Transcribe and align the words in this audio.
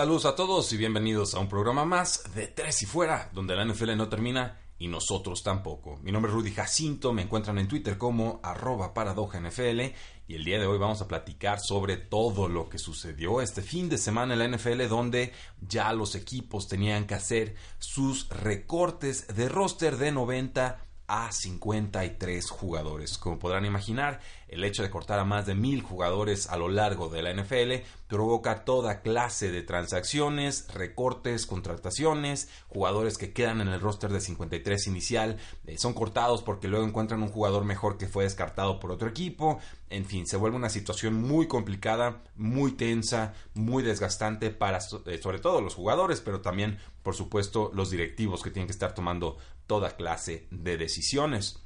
Saludos 0.00 0.24
a 0.24 0.34
todos 0.34 0.72
y 0.72 0.78
bienvenidos 0.78 1.34
a 1.34 1.40
un 1.40 1.48
programa 1.50 1.84
más 1.84 2.22
de 2.34 2.46
Tres 2.46 2.80
y 2.80 2.86
Fuera, 2.86 3.28
donde 3.34 3.54
la 3.54 3.66
NFL 3.66 3.98
no 3.98 4.08
termina 4.08 4.58
y 4.78 4.88
nosotros 4.88 5.42
tampoco. 5.42 5.98
Mi 5.98 6.10
nombre 6.10 6.30
es 6.30 6.34
Rudy 6.34 6.52
Jacinto, 6.52 7.12
me 7.12 7.20
encuentran 7.20 7.58
en 7.58 7.68
Twitter 7.68 7.98
como 7.98 8.40
arroba 8.42 8.94
NFL 8.94 9.80
y 10.26 10.34
el 10.36 10.42
día 10.42 10.58
de 10.58 10.64
hoy 10.64 10.78
vamos 10.78 11.02
a 11.02 11.06
platicar 11.06 11.60
sobre 11.60 11.98
todo 11.98 12.48
lo 12.48 12.70
que 12.70 12.78
sucedió 12.78 13.42
este 13.42 13.60
fin 13.60 13.90
de 13.90 13.98
semana 13.98 14.32
en 14.32 14.38
la 14.38 14.48
NFL 14.48 14.88
donde 14.88 15.34
ya 15.60 15.92
los 15.92 16.14
equipos 16.14 16.66
tenían 16.66 17.06
que 17.06 17.16
hacer 17.16 17.54
sus 17.78 18.26
recortes 18.30 19.26
de 19.36 19.50
roster 19.50 19.98
de 19.98 20.12
90 20.12 20.78
a 21.10 21.32
53 21.32 22.48
jugadores. 22.50 23.18
Como 23.18 23.38
podrán 23.38 23.66
imaginar, 23.66 24.20
el 24.48 24.62
hecho 24.62 24.82
de 24.82 24.90
cortar 24.90 25.18
a 25.18 25.24
más 25.24 25.44
de 25.44 25.56
mil 25.56 25.82
jugadores 25.82 26.48
a 26.48 26.56
lo 26.56 26.68
largo 26.68 27.08
de 27.08 27.22
la 27.22 27.34
NFL 27.34 27.84
provoca 28.10 28.64
toda 28.64 29.02
clase 29.02 29.52
de 29.52 29.62
transacciones, 29.62 30.66
recortes, 30.74 31.46
contrataciones, 31.46 32.48
jugadores 32.68 33.16
que 33.16 33.32
quedan 33.32 33.60
en 33.60 33.68
el 33.68 33.80
roster 33.80 34.10
de 34.10 34.20
53 34.20 34.88
inicial 34.88 35.38
eh, 35.66 35.78
son 35.78 35.94
cortados 35.94 36.42
porque 36.42 36.66
luego 36.68 36.84
encuentran 36.84 37.22
un 37.22 37.30
jugador 37.30 37.64
mejor 37.64 37.96
que 37.96 38.08
fue 38.08 38.24
descartado 38.24 38.80
por 38.80 38.90
otro 38.90 39.08
equipo. 39.08 39.60
En 39.88 40.04
fin, 40.04 40.26
se 40.26 40.36
vuelve 40.36 40.56
una 40.56 40.70
situación 40.70 41.14
muy 41.14 41.46
complicada, 41.46 42.24
muy 42.34 42.72
tensa, 42.72 43.32
muy 43.54 43.84
desgastante 43.84 44.50
para 44.50 44.78
eh, 45.06 45.20
sobre 45.22 45.38
todo 45.38 45.60
los 45.60 45.76
jugadores, 45.76 46.20
pero 46.20 46.40
también 46.40 46.78
por 47.04 47.14
supuesto 47.14 47.70
los 47.74 47.90
directivos 47.90 48.42
que 48.42 48.50
tienen 48.50 48.66
que 48.66 48.72
estar 48.72 48.92
tomando 48.92 49.38
toda 49.68 49.96
clase 49.96 50.48
de 50.50 50.76
decisiones. 50.76 51.60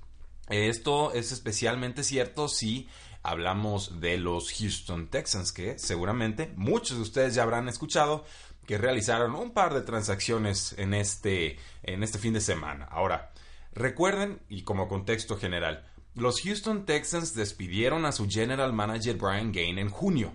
Esto 0.49 1.13
es 1.13 1.33
especialmente 1.33 2.05
cierto 2.05 2.49
si 2.49 2.87
hablamos 3.25 4.01
de 4.01 4.19
los 4.19 4.53
Houston 4.53 5.09
Texans, 5.09 5.51
que 5.51 5.79
seguramente 5.79 6.53
muchos 6.57 6.99
de 6.99 7.03
ustedes 7.03 7.35
ya 7.35 7.43
habrán 7.43 7.69
escuchado 7.69 8.25
que 8.67 8.79
realizaron 8.79 9.35
un 9.35 9.51
par 9.51 9.75
de 9.75 9.81
transacciones 9.81 10.75
en 10.79 10.95
este, 10.95 11.59
en 11.83 12.03
este 12.03 12.19
fin 12.19 12.35
de 12.35 12.41
semana. 12.41 12.85
Ahora, 12.85 13.33
recuerden, 13.73 14.41
y 14.49 14.63
como 14.63 14.89
contexto 14.89 15.37
general, 15.37 15.85
los 16.15 16.43
Houston 16.43 16.85
Texans 16.85 17.35
despidieron 17.35 18.05
a 18.05 18.13
su 18.13 18.29
general 18.29 18.73
manager 18.73 19.17
Brian 19.17 19.53
Gain 19.53 19.79
en 19.79 19.91
junio. 19.91 20.33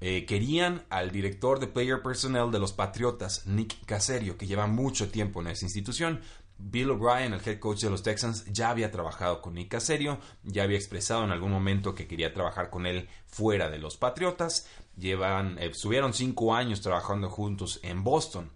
Eh, 0.00 0.26
querían 0.26 0.82
al 0.90 1.12
director 1.12 1.60
de 1.60 1.68
player 1.68 2.02
personnel 2.02 2.50
de 2.50 2.58
los 2.58 2.72
Patriotas, 2.72 3.46
Nick 3.46 3.86
Caserio, 3.86 4.36
que 4.36 4.48
lleva 4.48 4.66
mucho 4.66 5.10
tiempo 5.10 5.40
en 5.40 5.46
esa 5.46 5.64
institución. 5.64 6.20
Bill 6.64 6.92
O'Brien, 6.92 7.32
el 7.32 7.40
head 7.44 7.58
coach 7.58 7.80
de 7.80 7.90
los 7.90 8.04
Texans, 8.04 8.44
ya 8.52 8.70
había 8.70 8.92
trabajado 8.92 9.42
con 9.42 9.54
Nick 9.54 9.68
Caserio, 9.70 10.18
ya 10.44 10.62
había 10.62 10.78
expresado 10.78 11.24
en 11.24 11.32
algún 11.32 11.50
momento 11.50 11.94
que 11.94 12.06
quería 12.06 12.32
trabajar 12.32 12.70
con 12.70 12.86
él 12.86 13.08
fuera 13.26 13.68
de 13.68 13.78
los 13.78 13.96
Patriotas. 13.96 14.68
Llevan, 14.96 15.58
eh, 15.58 15.66
estuvieron 15.66 16.14
cinco 16.14 16.54
años 16.54 16.80
trabajando 16.80 17.28
juntos 17.28 17.80
en 17.82 18.04
Boston, 18.04 18.52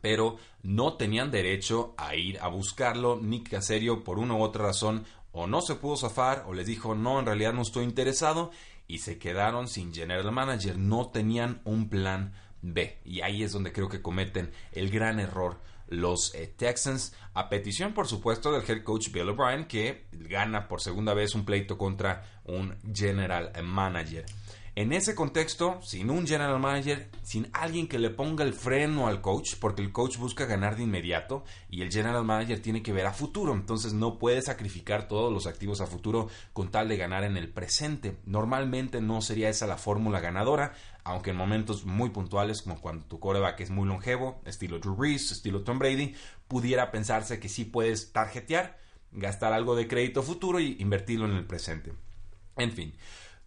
pero 0.00 0.36
no 0.62 0.94
tenían 0.94 1.32
derecho 1.32 1.94
a 1.98 2.14
ir 2.14 2.38
a 2.40 2.46
buscarlo. 2.46 3.18
Nick 3.20 3.50
Caserio, 3.50 4.04
por 4.04 4.20
una 4.20 4.34
u 4.34 4.42
otra 4.42 4.66
razón, 4.66 5.04
o 5.32 5.48
no 5.48 5.60
se 5.60 5.74
pudo 5.74 5.96
zafar, 5.96 6.44
o 6.46 6.54
les 6.54 6.66
dijo, 6.66 6.94
no, 6.94 7.18
en 7.18 7.26
realidad 7.26 7.52
no 7.52 7.62
estoy 7.62 7.84
interesado, 7.84 8.52
y 8.86 8.98
se 8.98 9.18
quedaron 9.18 9.66
sin 9.66 9.92
general 9.92 10.30
manager. 10.30 10.78
No 10.78 11.08
tenían 11.08 11.60
un 11.64 11.88
plan 11.88 12.32
B. 12.62 12.98
Y 13.04 13.22
ahí 13.22 13.42
es 13.42 13.52
donde 13.52 13.72
creo 13.72 13.88
que 13.88 14.02
cometen 14.02 14.52
el 14.72 14.90
gran 14.90 15.18
error 15.18 15.58
los 15.90 16.34
eh, 16.34 16.46
Texans, 16.56 17.12
a 17.34 17.48
petición 17.48 17.92
por 17.92 18.06
supuesto 18.06 18.52
del 18.52 18.68
head 18.68 18.82
coach 18.82 19.10
Bill 19.10 19.28
O'Brien, 19.28 19.66
que 19.66 20.06
gana 20.12 20.66
por 20.68 20.80
segunda 20.80 21.12
vez 21.12 21.34
un 21.34 21.44
pleito 21.44 21.76
contra 21.76 22.24
un 22.44 22.76
general 22.94 23.52
manager. 23.62 24.24
En 24.80 24.94
ese 24.94 25.14
contexto, 25.14 25.78
sin 25.82 26.08
un 26.08 26.26
general 26.26 26.58
manager, 26.58 27.10
sin 27.22 27.50
alguien 27.52 27.86
que 27.86 27.98
le 27.98 28.08
ponga 28.08 28.44
el 28.44 28.54
freno 28.54 29.08
al 29.08 29.20
coach, 29.20 29.56
porque 29.60 29.82
el 29.82 29.92
coach 29.92 30.16
busca 30.16 30.46
ganar 30.46 30.74
de 30.74 30.84
inmediato 30.84 31.44
y 31.68 31.82
el 31.82 31.92
general 31.92 32.24
manager 32.24 32.62
tiene 32.62 32.82
que 32.82 32.94
ver 32.94 33.04
a 33.04 33.12
futuro, 33.12 33.52
entonces 33.52 33.92
no 33.92 34.18
puede 34.18 34.40
sacrificar 34.40 35.06
todos 35.06 35.30
los 35.30 35.46
activos 35.46 35.82
a 35.82 35.86
futuro 35.86 36.28
con 36.54 36.70
tal 36.70 36.88
de 36.88 36.96
ganar 36.96 37.24
en 37.24 37.36
el 37.36 37.50
presente. 37.50 38.16
Normalmente 38.24 39.02
no 39.02 39.20
sería 39.20 39.50
esa 39.50 39.66
la 39.66 39.76
fórmula 39.76 40.18
ganadora, 40.18 40.72
aunque 41.04 41.32
en 41.32 41.36
momentos 41.36 41.84
muy 41.84 42.08
puntuales, 42.08 42.62
como 42.62 42.80
cuando 42.80 43.04
tu 43.04 43.20
coreback 43.20 43.60
es 43.60 43.68
muy 43.68 43.86
longevo, 43.86 44.40
estilo 44.46 44.78
Drew 44.78 44.96
Brees, 44.96 45.30
estilo 45.30 45.62
Tom 45.62 45.78
Brady, 45.78 46.14
pudiera 46.48 46.90
pensarse 46.90 47.38
que 47.38 47.50
sí 47.50 47.66
puedes 47.66 48.14
tarjetear, 48.14 48.78
gastar 49.12 49.52
algo 49.52 49.76
de 49.76 49.86
crédito 49.86 50.22
futuro 50.22 50.58
y 50.58 50.76
invertirlo 50.78 51.26
en 51.26 51.36
el 51.36 51.44
presente. 51.44 51.92
En 52.56 52.72
fin. 52.72 52.94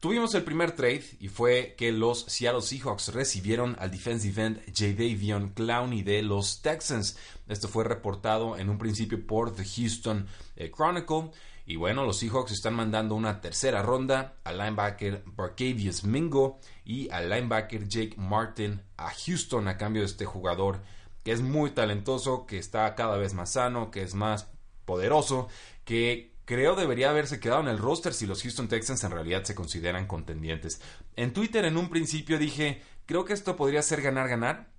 Tuvimos 0.03 0.35
el 0.35 0.43
primer 0.43 0.73
trade 0.73 1.05
y 1.21 1.29
fue 1.29 1.75
que 1.77 1.93
los 1.93 2.25
Seattle 2.25 2.61
Seahawks 2.61 3.13
recibieron 3.13 3.77
al 3.79 3.89
defensive 3.89 4.43
end 4.43 4.61
Jadavion 4.75 5.51
Clowney 5.51 6.01
de 6.01 6.21
los 6.21 6.61
Texans. 6.61 7.17
Esto 7.47 7.69
fue 7.69 7.85
reportado 7.85 8.57
en 8.57 8.69
un 8.69 8.77
principio 8.77 9.25
por 9.25 9.55
The 9.55 9.63
Houston 9.63 10.27
eh, 10.57 10.69
Chronicle. 10.69 11.31
Y 11.65 11.77
bueno, 11.77 12.03
los 12.03 12.17
Seahawks 12.17 12.51
están 12.51 12.73
mandando 12.73 13.15
una 13.15 13.39
tercera 13.39 13.81
ronda 13.81 14.35
al 14.43 14.57
linebacker 14.57 15.23
Barcavius 15.25 16.03
Mingo 16.03 16.59
y 16.83 17.09
al 17.09 17.29
linebacker 17.29 17.87
Jake 17.87 18.15
Martin 18.17 18.81
a 18.97 19.09
Houston 19.09 19.69
a 19.69 19.77
cambio 19.77 20.01
de 20.01 20.07
este 20.07 20.25
jugador 20.25 20.81
que 21.23 21.31
es 21.31 21.39
muy 21.39 21.71
talentoso, 21.71 22.45
que 22.45 22.57
está 22.57 22.93
cada 22.95 23.15
vez 23.15 23.33
más 23.33 23.53
sano, 23.53 23.89
que 23.89 24.03
es 24.03 24.15
más 24.15 24.49
poderoso, 24.83 25.47
que 25.85 26.32
creo 26.45 26.75
debería 26.75 27.09
haberse 27.09 27.39
quedado 27.39 27.61
en 27.61 27.67
el 27.67 27.77
roster 27.77 28.13
si 28.13 28.25
los 28.25 28.41
Houston 28.41 28.67
Texans 28.67 29.03
en 29.03 29.11
realidad 29.11 29.43
se 29.43 29.55
consideran 29.55 30.07
contendientes. 30.07 30.81
En 31.15 31.33
Twitter 31.33 31.65
en 31.65 31.77
un 31.77 31.89
principio 31.89 32.37
dije, 32.39 32.81
creo 33.05 33.25
que 33.25 33.33
esto 33.33 33.55
podría 33.55 33.81
ser 33.81 34.01
ganar-ganar, 34.01 34.73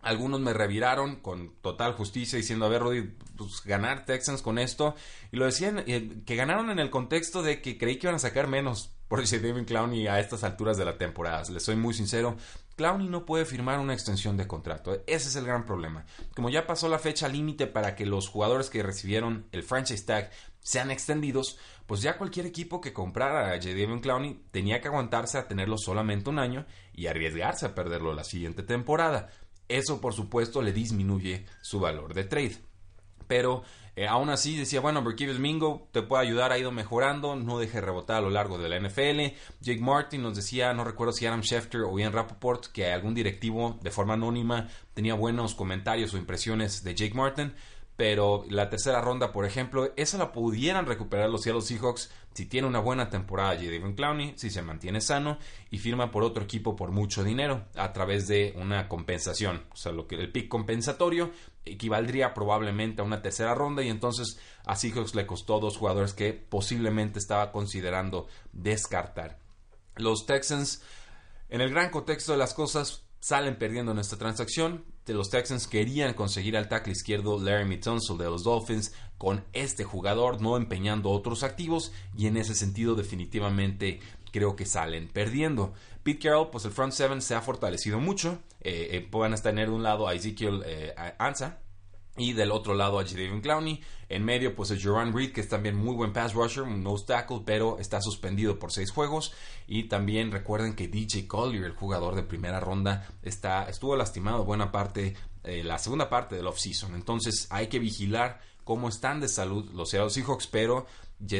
algunos 0.00 0.40
me 0.40 0.52
reviraron 0.52 1.16
con 1.16 1.54
total 1.60 1.92
justicia 1.94 2.36
diciendo, 2.36 2.66
a 2.66 2.68
ver, 2.68 2.82
Rudy, 2.82 3.14
pues 3.36 3.62
ganar 3.64 4.04
Texans 4.04 4.42
con 4.42 4.58
esto. 4.58 4.94
Y 5.32 5.36
lo 5.36 5.44
decían, 5.44 5.82
eh, 5.86 6.22
que 6.24 6.36
ganaron 6.36 6.70
en 6.70 6.78
el 6.78 6.90
contexto 6.90 7.42
de 7.42 7.60
que 7.60 7.78
creí 7.78 7.98
que 7.98 8.06
iban 8.06 8.14
a 8.14 8.20
sacar 8.20 8.46
menos 8.46 8.94
por 9.08 9.24
David 9.26 9.66
Clowney 9.66 10.06
a 10.06 10.20
estas 10.20 10.44
alturas 10.44 10.76
de 10.76 10.84
la 10.84 10.98
temporada. 10.98 11.42
Les 11.50 11.62
soy 11.62 11.76
muy 11.76 11.94
sincero, 11.94 12.36
Clowney 12.78 13.08
no 13.08 13.26
puede 13.26 13.44
firmar 13.44 13.80
una 13.80 13.92
extensión 13.92 14.36
de 14.36 14.46
contrato. 14.46 15.02
Ese 15.08 15.28
es 15.28 15.34
el 15.36 15.44
gran 15.44 15.66
problema. 15.66 16.06
Como 16.34 16.48
ya 16.48 16.64
pasó 16.64 16.88
la 16.88 17.00
fecha 17.00 17.28
límite 17.28 17.66
para 17.66 17.96
que 17.96 18.06
los 18.06 18.28
jugadores 18.28 18.70
que 18.70 18.84
recibieron 18.84 19.48
el 19.50 19.64
franchise 19.64 20.06
tag 20.06 20.30
sean 20.60 20.92
extendidos, 20.92 21.58
pues 21.86 22.02
ya 22.02 22.16
cualquier 22.16 22.46
equipo 22.46 22.80
que 22.80 22.92
comprara 22.92 23.50
a 23.50 23.60
Jadavion 23.60 23.98
Clowney 23.98 24.44
tenía 24.52 24.80
que 24.80 24.86
aguantarse 24.86 25.38
a 25.38 25.48
tenerlo 25.48 25.76
solamente 25.76 26.30
un 26.30 26.38
año 26.38 26.66
y 26.94 27.08
arriesgarse 27.08 27.66
a 27.66 27.74
perderlo 27.74 28.14
la 28.14 28.22
siguiente 28.22 28.62
temporada. 28.62 29.28
Eso, 29.66 30.00
por 30.00 30.14
supuesto, 30.14 30.62
le 30.62 30.72
disminuye 30.72 31.46
su 31.60 31.80
valor 31.80 32.14
de 32.14 32.24
trade. 32.24 32.58
Pero 33.26 33.64
eh, 33.98 34.06
aún 34.06 34.30
así 34.30 34.56
decía, 34.56 34.78
bueno, 34.78 35.02
Berkevius 35.02 35.40
Mingo 35.40 35.88
te 35.90 36.02
puede 36.02 36.22
ayudar, 36.22 36.52
ha 36.52 36.58
ido 36.58 36.70
mejorando, 36.70 37.34
no 37.34 37.58
deje 37.58 37.80
rebotar 37.80 38.18
a 38.18 38.20
lo 38.20 38.30
largo 38.30 38.56
de 38.56 38.68
la 38.68 38.78
NFL. 38.78 39.34
Jake 39.60 39.80
Martin 39.80 40.22
nos 40.22 40.36
decía, 40.36 40.72
no 40.72 40.84
recuerdo 40.84 41.12
si 41.12 41.26
Adam 41.26 41.42
Schefter 41.42 41.80
o 41.80 41.98
Ian 41.98 42.12
Rappaport, 42.12 42.66
que 42.66 42.92
algún 42.92 43.12
directivo 43.12 43.76
de 43.82 43.90
forma 43.90 44.14
anónima 44.14 44.68
tenía 44.94 45.14
buenos 45.14 45.56
comentarios 45.56 46.14
o 46.14 46.16
impresiones 46.16 46.84
de 46.84 46.94
Jake 46.94 47.14
Martin 47.14 47.52
pero 47.98 48.44
la 48.48 48.70
tercera 48.70 49.00
ronda, 49.00 49.32
por 49.32 49.44
ejemplo, 49.44 49.92
esa 49.96 50.18
la 50.18 50.30
pudieran 50.30 50.86
recuperar 50.86 51.28
los 51.28 51.42
Seattle 51.42 51.62
Seahawks 51.62 52.12
si 52.32 52.46
tiene 52.46 52.68
una 52.68 52.78
buena 52.78 53.10
temporada 53.10 53.56
Jadavion 53.56 53.94
Clowney, 53.94 54.34
si 54.36 54.50
se 54.50 54.62
mantiene 54.62 55.00
sano 55.00 55.38
y 55.68 55.78
firma 55.78 56.12
por 56.12 56.22
otro 56.22 56.44
equipo 56.44 56.76
por 56.76 56.92
mucho 56.92 57.24
dinero 57.24 57.64
a 57.74 57.92
través 57.92 58.28
de 58.28 58.54
una 58.56 58.88
compensación, 58.88 59.64
o 59.72 59.76
sea, 59.76 59.90
lo 59.90 60.06
que 60.06 60.14
el 60.14 60.30
pick 60.30 60.46
compensatorio 60.46 61.32
equivaldría 61.72 62.34
probablemente 62.34 63.02
a 63.02 63.04
una 63.04 63.22
tercera 63.22 63.54
ronda 63.54 63.82
y 63.82 63.88
entonces 63.88 64.38
a 64.64 64.76
Seahawks 64.76 65.14
le 65.14 65.26
costó 65.26 65.60
dos 65.60 65.76
jugadores 65.76 66.12
que 66.14 66.32
posiblemente 66.32 67.18
estaba 67.18 67.52
considerando 67.52 68.28
descartar. 68.52 69.38
Los 69.96 70.26
Texans 70.26 70.82
en 71.48 71.60
el 71.60 71.70
gran 71.70 71.90
contexto 71.90 72.32
de 72.32 72.38
las 72.38 72.52
cosas 72.52 73.04
salen 73.20 73.58
perdiendo 73.58 73.92
en 73.92 73.98
esta 73.98 74.16
transacción. 74.16 74.84
Los 75.06 75.30
Texans 75.30 75.66
querían 75.66 76.12
conseguir 76.12 76.56
al 76.56 76.68
tackle 76.68 76.92
izquierdo 76.92 77.40
Larry 77.40 77.80
Tunsil 77.80 78.18
de 78.18 78.26
los 78.26 78.44
Dolphins 78.44 78.92
con 79.16 79.44
este 79.54 79.82
jugador, 79.82 80.42
no 80.42 80.58
empeñando 80.58 81.10
otros 81.10 81.42
activos, 81.42 81.92
y 82.16 82.26
en 82.26 82.36
ese 82.36 82.54
sentido 82.54 82.94
definitivamente 82.94 84.00
creo 84.30 84.54
que 84.54 84.66
salen 84.66 85.08
perdiendo. 85.08 85.72
Pete 86.02 86.20
Carroll, 86.20 86.50
pues 86.50 86.66
el 86.66 86.72
front 86.72 86.92
seven 86.92 87.22
se 87.22 87.34
ha 87.34 87.40
fortalecido 87.40 87.98
mucho. 87.98 88.38
Eh, 88.60 88.88
eh, 88.92 89.00
pueden 89.00 89.34
tener 89.40 89.68
de 89.68 89.74
un 89.74 89.82
lado 89.82 90.08
a 90.08 90.14
Ezekiel 90.14 90.62
eh, 90.66 90.94
Ansa, 91.18 91.60
y 92.18 92.32
del 92.32 92.50
otro 92.50 92.74
lado 92.74 92.98
a 92.98 93.04
Jadavion 93.04 93.40
Clowney. 93.40 93.80
En 94.08 94.24
medio, 94.24 94.54
pues 94.54 94.70
es 94.70 94.84
Joran 94.84 95.14
Reed, 95.14 95.32
que 95.32 95.40
es 95.40 95.48
también 95.48 95.76
muy 95.76 95.94
buen 95.94 96.12
pass 96.12 96.34
rusher, 96.34 96.66
nose 96.66 97.06
tackle, 97.06 97.42
pero 97.44 97.78
está 97.78 98.00
suspendido 98.02 98.58
por 98.58 98.72
seis 98.72 98.90
juegos. 98.90 99.32
Y 99.66 99.84
también 99.84 100.30
recuerden 100.30 100.74
que 100.74 100.88
DJ 100.88 101.26
Collier, 101.26 101.64
el 101.64 101.72
jugador 101.72 102.14
de 102.14 102.22
primera 102.22 102.60
ronda, 102.60 103.08
está, 103.22 103.68
estuvo 103.68 103.96
lastimado 103.96 104.44
buena 104.44 104.70
parte, 104.72 105.14
eh, 105.44 105.62
la 105.62 105.78
segunda 105.78 106.10
parte 106.10 106.36
del 106.36 106.46
offseason. 106.46 106.94
Entonces 106.94 107.46
hay 107.50 107.68
que 107.68 107.78
vigilar 107.78 108.40
cómo 108.64 108.88
están 108.88 109.20
de 109.20 109.28
salud 109.28 109.70
los 109.72 109.90
Seattle 109.90 110.10
Seahawks, 110.10 110.46
pero 110.46 110.86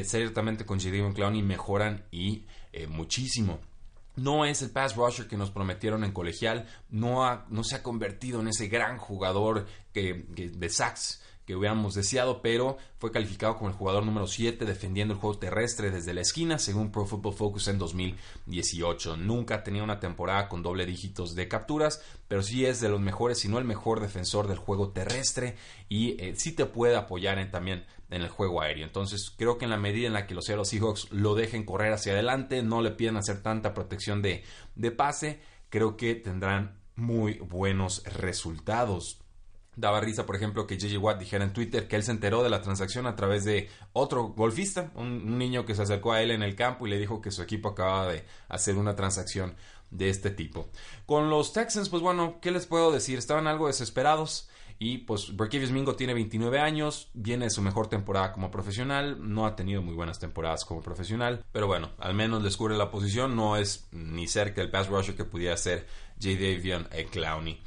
ciertamente 0.05 0.65
con 0.65 0.81
Jadavion 0.81 1.13
Clowney 1.13 1.43
mejoran 1.43 2.05
y 2.11 2.47
eh, 2.73 2.87
muchísimo 2.87 3.61
no 4.19 4.45
es 4.45 4.63
el 4.63 4.71
pass 4.71 4.97
rusher 4.97 5.27
que 5.27 5.37
nos 5.37 5.51
prometieron 5.51 6.05
en 6.05 6.13
colegial, 6.13 6.67
no, 6.91 7.45
no 7.49 7.65
se 7.65 7.77
ha 7.77 7.83
convertido 7.83 8.41
en 8.41 8.49
ese 8.49 8.69
gran 8.69 8.99
jugador 8.99 9.67
que, 9.93 10.27
de 10.29 10.71
sacks 10.71 11.23
que 11.49 11.57
hubiéramos 11.57 11.95
deseado, 11.95 12.43
pero 12.43 12.77
fue 12.99 13.11
calificado 13.11 13.57
como 13.57 13.71
el 13.71 13.75
jugador 13.75 14.05
número 14.05 14.27
7 14.27 14.67
defendiendo 14.67 15.15
el 15.15 15.21
juego 15.21 15.39
terrestre 15.39 15.91
desde 15.91 16.13
la 16.13 16.21
esquina, 16.21 16.59
según 16.59 16.93
Pro 16.93 17.07
Football 17.07 17.33
Focus 17.33 17.69
en 17.69 17.79
2018. 17.79 19.17
Nunca 19.17 19.55
ha 19.55 19.63
tenido 19.65 19.83
una 19.83 19.99
temporada 19.99 20.47
con 20.51 20.63
doble 20.63 20.85
dígitos 20.85 21.35
de 21.35 21.49
capturas, 21.49 22.03
pero 22.29 22.43
sí 22.43 22.67
es 22.67 22.83
de 22.83 22.91
los 22.91 23.01
mejores, 23.01 23.39
si 23.39 23.49
no 23.49 23.57
el 23.57 23.65
mejor 23.65 24.01
defensor 24.01 24.47
del 24.47 24.59
juego 24.59 24.91
terrestre 24.91 25.57
y 25.89 26.23
eh, 26.23 26.35
sí 26.37 26.53
te 26.53 26.67
puede 26.67 26.97
apoyar 26.97 27.39
en, 27.39 27.51
también 27.51 27.87
en 28.11 28.23
el 28.23 28.29
juego 28.29 28.63
aéreo. 28.63 28.85
Entonces 28.85 29.33
creo 29.37 29.59
que 29.59 29.65
en 29.65 29.71
la 29.71 29.77
medida 29.77 30.07
en 30.07 30.13
la 30.13 30.27
que 30.27 30.35
los 30.35 30.47
Seattle 30.47 30.65
Seahawks 30.65 31.11
lo 31.11 31.35
dejen 31.35 31.65
correr 31.65 31.93
hacia 31.93 32.13
adelante, 32.13 32.63
no 32.63 32.83
le 32.83 32.93
piden 32.93 33.17
hacer 33.17 33.43
tanta 33.43 33.75
protección 33.75 34.23
de, 34.23 34.45
de 34.75 34.91
pase, 34.91 35.41
creo 35.69 35.97
que 35.97 36.15
tendrán 36.15 36.79
muy 36.97 37.35
buenos 37.35 38.03
resultados. 38.05 39.21
Daba 39.77 40.01
risa, 40.01 40.27
por 40.27 40.35
ejemplo, 40.35 40.67
que 40.67 40.77
JJ 40.77 40.99
Watt 40.99 41.21
dijera 41.21 41.45
en 41.45 41.53
Twitter 41.53 41.87
que 41.87 41.95
él 41.95 42.03
se 42.03 42.11
enteró 42.11 42.43
de 42.43 42.51
la 42.51 42.63
transacción 42.63 43.07
a 43.07 43.15
través 43.15 43.45
de 43.45 43.69
otro 43.93 44.25
golfista, 44.31 44.91
un, 44.97 45.39
niño 45.39 45.65
que 45.65 45.77
se 45.77 45.83
acercó 45.83 46.13
a 46.13 46.21
él 46.21 46.33
en 46.33 46.43
el 46.43 46.57
campo 46.57 46.87
y 46.87 46.91
le 46.91 46.99
dijo 46.99 47.23
que 47.23 47.31
su 47.31 47.43
equipo 47.43 47.69
acaba 47.69 48.09
de 48.09 48.25
hacer 48.49 48.77
una 48.77 48.97
transacción 48.97 49.55
de 49.91 50.11
este 50.11 50.31
tipo. 50.31 50.69
Con 51.07 51.31
los 51.31 51.53
Texans, 51.53 51.89
pues 51.89 52.03
bueno, 52.03 52.39
¿qué 52.43 52.51
les 52.51 52.67
puedo 52.67 52.91
decir? 52.91 53.19
Estaban 53.19 53.47
algo 53.47 53.69
desesperados. 53.69 54.49
Y 54.81 54.99
pues 54.99 55.37
Berkevius 55.37 55.73
Mingo 55.73 55.97
tiene 55.97 56.15
29 56.15 56.61
años, 56.61 57.11
viene 57.13 57.51
su 57.51 57.63
mejor 57.63 57.89
temporada 57.89 58.33
como 58.33 58.51
profesional, 58.51 59.19
no 59.21 59.45
ha 59.45 59.57
tenido 59.57 59.83
muy 59.83 59.95
buenas 59.95 60.21
temporadas 60.21 60.65
como 60.65 60.83
profesional, 60.83 61.45
pero 61.51 61.67
bueno, 61.67 61.91
al 61.99 62.15
menos 62.15 62.45
les 62.45 62.57
cubre 62.57 62.77
la 62.77 62.91
posición, 62.91 63.35
no 63.35 63.57
es 63.57 63.89
ni 63.91 64.29
cerca 64.29 64.63
el 64.63 64.71
pass 64.71 64.89
rusher 64.89 65.17
que 65.17 65.25
pudiera 65.25 65.57
ser 65.57 65.87
J. 66.23 66.35
Davion 66.35 66.87
Clowney. 67.11 67.61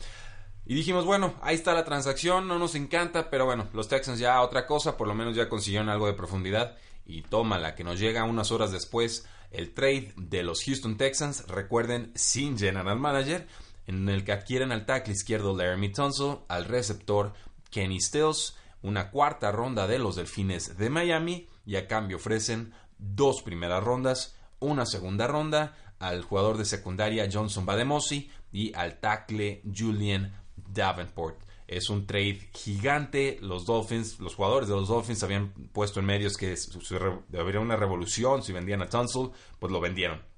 Y 0.65 0.75
dijimos, 0.75 1.05
bueno, 1.05 1.33
ahí 1.41 1.55
está 1.55 1.73
la 1.73 1.83
transacción, 1.83 2.47
no 2.47 2.57
nos 2.57 2.75
encanta, 2.75 3.29
pero 3.29 3.45
bueno, 3.45 3.67
los 3.73 3.89
Texans 3.89 4.19
ya 4.19 4.41
otra 4.41 4.65
cosa, 4.65 4.95
por 4.95 5.07
lo 5.07 5.13
menos 5.13 5.35
ya 5.35 5.49
consiguieron 5.49 5.89
algo 5.89 6.07
de 6.07 6.13
profundidad. 6.13 6.77
Y 7.05 7.23
tómala, 7.23 7.75
que 7.75 7.83
nos 7.83 7.99
llega 7.99 8.23
unas 8.23 8.51
horas 8.51 8.71
después 8.71 9.27
el 9.49 9.73
trade 9.73 10.13
de 10.15 10.43
los 10.43 10.63
Houston 10.63 10.95
Texans, 10.95 11.45
recuerden, 11.47 12.11
sin 12.15 12.57
general 12.57 12.97
manager, 12.97 13.47
en 13.91 14.09
el 14.09 14.23
que 14.23 14.31
adquieren 14.31 14.71
al 14.71 14.85
tackle 14.85 15.13
izquierdo 15.13 15.55
Laramie 15.55 15.89
Tunsil, 15.89 16.39
al 16.47 16.65
receptor 16.65 17.33
Kenny 17.69 17.99
Stills, 17.99 18.55
una 18.81 19.11
cuarta 19.11 19.51
ronda 19.51 19.87
de 19.87 19.99
los 19.99 20.15
Delfines 20.15 20.77
de 20.77 20.89
Miami 20.89 21.47
y 21.65 21.75
a 21.75 21.87
cambio 21.87 22.17
ofrecen 22.17 22.73
dos 22.97 23.41
primeras 23.41 23.83
rondas, 23.83 24.35
una 24.59 24.85
segunda 24.85 25.27
ronda 25.27 25.75
al 25.99 26.23
jugador 26.23 26.57
de 26.57 26.65
secundaria 26.65 27.29
Johnson 27.31 27.65
Bademosi 27.65 28.31
y 28.51 28.73
al 28.73 28.99
tackle 28.99 29.61
Julian 29.75 30.33
Davenport. 30.55 31.39
Es 31.67 31.89
un 31.89 32.05
trade 32.05 32.49
gigante. 32.53 33.37
Los 33.41 33.65
Dolphins, 33.65 34.19
los 34.19 34.35
jugadores 34.35 34.67
de 34.67 34.75
los 34.75 34.89
Dolphins 34.89 35.23
habían 35.23 35.51
puesto 35.71 35.99
en 35.99 36.05
medios 36.05 36.35
que 36.35 36.55
habría 37.37 37.59
una 37.59 37.75
revolución 37.77 38.43
si 38.43 38.51
vendían 38.51 38.81
a 38.81 38.89
Tunsil, 38.89 39.31
pues 39.59 39.71
lo 39.71 39.79
vendieron. 39.79 40.30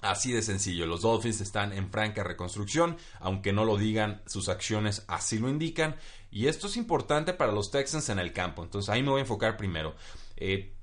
Así 0.00 0.32
de 0.32 0.42
sencillo, 0.42 0.86
los 0.86 1.02
Dolphins 1.02 1.40
están 1.40 1.72
en 1.72 1.90
franca 1.90 2.22
reconstrucción, 2.22 2.96
aunque 3.20 3.52
no 3.52 3.64
lo 3.64 3.76
digan, 3.76 4.22
sus 4.26 4.48
acciones 4.48 5.04
así 5.08 5.38
lo 5.38 5.48
indican. 5.48 5.96
Y 6.30 6.46
esto 6.46 6.68
es 6.68 6.76
importante 6.76 7.32
para 7.32 7.52
los 7.52 7.70
Texans 7.70 8.08
en 8.08 8.18
el 8.18 8.32
campo. 8.32 8.62
Entonces 8.62 8.88
ahí 8.90 9.02
me 9.02 9.10
voy 9.10 9.18
a 9.18 9.22
enfocar 9.22 9.56
primero. 9.56 9.94
Eh, 10.36 10.74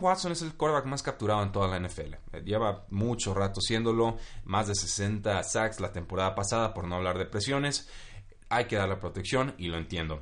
Watson 0.00 0.32
es 0.32 0.42
el 0.42 0.54
quarterback 0.54 0.86
más 0.86 1.02
capturado 1.02 1.42
en 1.42 1.52
toda 1.52 1.68
la 1.68 1.78
NFL. 1.78 2.14
Eh, 2.32 2.42
lleva 2.44 2.84
mucho 2.90 3.32
rato 3.32 3.60
siéndolo, 3.60 4.18
más 4.44 4.68
de 4.68 4.74
60 4.74 5.42
sacks 5.44 5.80
la 5.80 5.92
temporada 5.92 6.34
pasada, 6.34 6.74
por 6.74 6.86
no 6.86 6.96
hablar 6.96 7.16
de 7.18 7.26
presiones 7.26 7.88
hay 8.52 8.66
que 8.66 8.76
darle 8.76 8.96
protección 8.96 9.54
y 9.56 9.68
lo 9.68 9.78
entiendo. 9.78 10.20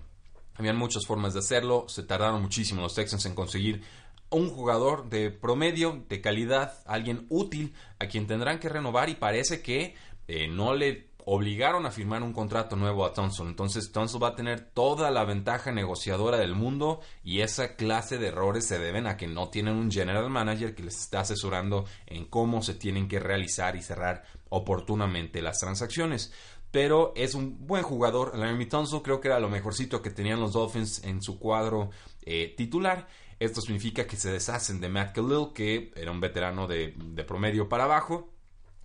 Habían 0.55 0.77
muchas 0.77 1.05
formas 1.05 1.33
de 1.35 1.41
hacerlo, 1.41 1.87
se 1.89 2.05
tardaron 2.05 2.41
muchísimo 2.41 2.81
los 2.81 2.95
Texans 2.95 3.27
en 3.27 3.35
conseguir 3.35 3.83
un 4.31 4.49
jugador 4.49 5.09
de 5.09 5.31
promedio, 5.31 6.05
de 6.09 6.21
calidad, 6.21 6.75
alguien 6.87 7.27
útil 7.29 7.75
a 7.99 8.07
quien 8.07 8.27
tendrán 8.27 8.59
que 8.59 8.69
renovar 8.69 9.09
y 9.09 9.15
parece 9.15 9.63
que 9.63 9.95
eh, 10.29 10.49
no 10.49 10.75
le 10.75 11.11
obligaron 11.27 11.87
a 11.87 11.91
firmar 11.91 12.23
un 12.23 12.33
contrato 12.33 12.77
nuevo 12.77 13.05
a 13.05 13.13
Thompson. 13.13 13.49
Entonces 13.49 13.93
Thompson 13.93 14.23
va 14.23 14.29
a 14.29 14.37
tener 14.37 14.61
toda 14.61 15.11
la 15.11 15.25
ventaja 15.25 15.71
negociadora 15.71 16.39
del 16.39 16.55
mundo 16.55 17.01
y 17.23 17.41
esa 17.41 17.77
clase 17.77 18.19
de 18.19 18.29
errores 18.29 18.67
se 18.67 18.79
deben 18.79 19.07
a 19.07 19.17
que 19.17 19.27
no 19.27 19.49
tienen 19.49 19.75
un 19.75 19.91
general 19.91 20.31
manager 20.31 20.75
que 20.75 20.83
les 20.83 20.99
está 20.99 21.21
asesorando 21.21 21.85
en 22.07 22.25
cómo 22.25 22.63
se 22.63 22.75
tienen 22.75 23.07
que 23.07 23.21
realizar 23.21 23.77
y 23.77 23.83
cerrar 23.83 24.25
oportunamente 24.49 25.43
las 25.43 25.59
transacciones 25.59 26.33
pero 26.71 27.13
es 27.17 27.35
un 27.35 27.67
buen 27.67 27.83
jugador. 27.83 28.37
Larry 28.37 28.67
Tunsil 28.67 29.03
creo 29.03 29.21
que 29.21 29.29
era 29.29 29.41
lo 29.41 29.49
mejorcito 29.49 30.03
que 30.03 30.11
tenían 30.11 30.41
los 30.41 30.53
Dolphins 30.53 31.03
en 31.05 31.21
su 31.23 31.39
cuadro 31.39 31.91
eh, 32.23 32.55
titular. 32.57 33.09
Esto 33.41 33.63
significa 33.63 34.07
que 34.07 34.19
se 34.19 34.31
deshacen 34.31 34.83
de 34.83 34.91
Matt 34.91 35.15
Khalil, 35.15 35.49
que 35.55 35.93
era 35.97 36.11
un 36.11 36.21
veterano 36.21 36.67
de, 36.67 36.95
promedio 37.27 37.71
para 37.71 37.85
abajo. 37.85 38.29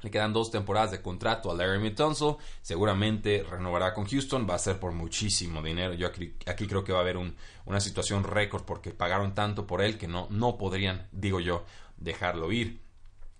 Le 0.02 0.10
quedan 0.10 0.32
dos 0.32 0.50
temporadas 0.50 0.92
de 0.92 1.02
contrato 1.02 1.52
a 1.52 1.56
Larry 1.56 1.94
Tunsil. 1.94 2.38
Seguramente 2.62 3.44
renovará 3.44 3.94
con 3.94 4.06
Houston. 4.06 4.48
Va 4.50 4.56
a 4.56 4.60
ser 4.60 4.80
por 4.80 4.94
muchísimo 4.94 5.62
dinero. 5.62 5.94
Yo 5.94 6.08
aquí, 6.08 6.68
creo 6.68 6.86
que 6.86 6.94
va 6.94 7.00
a 7.00 7.02
haber 7.02 7.18
una 7.18 7.82
situación 7.82 8.24
récord 8.24 8.64
porque 8.64 8.92
pagaron 8.92 9.36
tanto 9.36 9.68
por 9.68 9.82
él 9.82 9.98
que 9.98 10.08
no, 10.08 10.28
no 10.30 10.58
podrían, 10.58 11.10
digo 11.12 11.42
yo, 11.42 11.66
dejarlo 11.98 12.50
ir. 12.54 12.80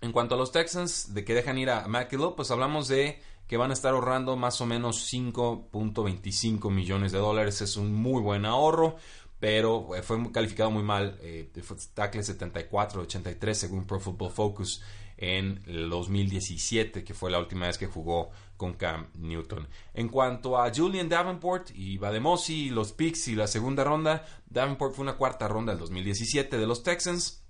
En 0.02 0.12
cuanto 0.12 0.34
a 0.34 0.38
los 0.38 0.52
Texans, 0.52 1.14
de 1.14 1.24
que 1.24 1.32
dejan 1.32 1.56
ir 1.56 1.70
a 1.70 1.84
Khalil, 1.84 2.34
pues 2.36 2.50
hablamos 2.50 2.88
de 2.88 3.22
que 3.46 3.56
van 3.56 3.70
a 3.70 3.74
estar 3.74 3.94
ahorrando 3.94 4.36
más 4.36 4.60
o 4.60 4.66
menos 4.66 5.12
5.25 5.12 6.70
millones 6.70 7.12
de 7.12 7.18
dólares. 7.18 7.60
Es 7.62 7.76
un 7.76 7.94
muy 7.94 8.20
buen 8.20 8.44
ahorro, 8.44 8.96
pero 9.38 9.94
eh, 9.94 10.02
fue 10.02 10.18
calificado 10.32 10.70
muy 10.70 10.82
mal. 10.82 11.18
Eh, 11.20 11.50
tackle 11.94 12.22
74-83 12.22 13.54
según 13.54 13.86
Pro 13.86 14.00
Football 14.00 14.30
Focus 14.32 14.82
en 15.18 15.62
el 15.66 15.88
2017, 15.88 17.04
que 17.04 17.14
fue 17.14 17.30
la 17.30 17.38
última 17.38 17.66
vez 17.66 17.78
que 17.78 17.86
jugó 17.86 18.30
con 18.56 18.74
Cam 18.74 19.08
Newton. 19.14 19.66
En 19.94 20.08
cuanto 20.08 20.58
a 20.58 20.72
Julian 20.74 21.08
Davenport 21.08 21.70
y 21.74 21.98
Bademosi, 21.98 22.70
los 22.70 22.92
picks 22.92 23.28
y 23.28 23.34
la 23.34 23.46
segunda 23.46 23.84
ronda, 23.84 24.26
Davenport 24.48 24.94
fue 24.94 25.02
una 25.02 25.16
cuarta 25.16 25.48
ronda 25.48 25.72
del 25.72 25.80
2017 25.80 26.58
de 26.58 26.66
los 26.66 26.82
Texans. 26.82 27.42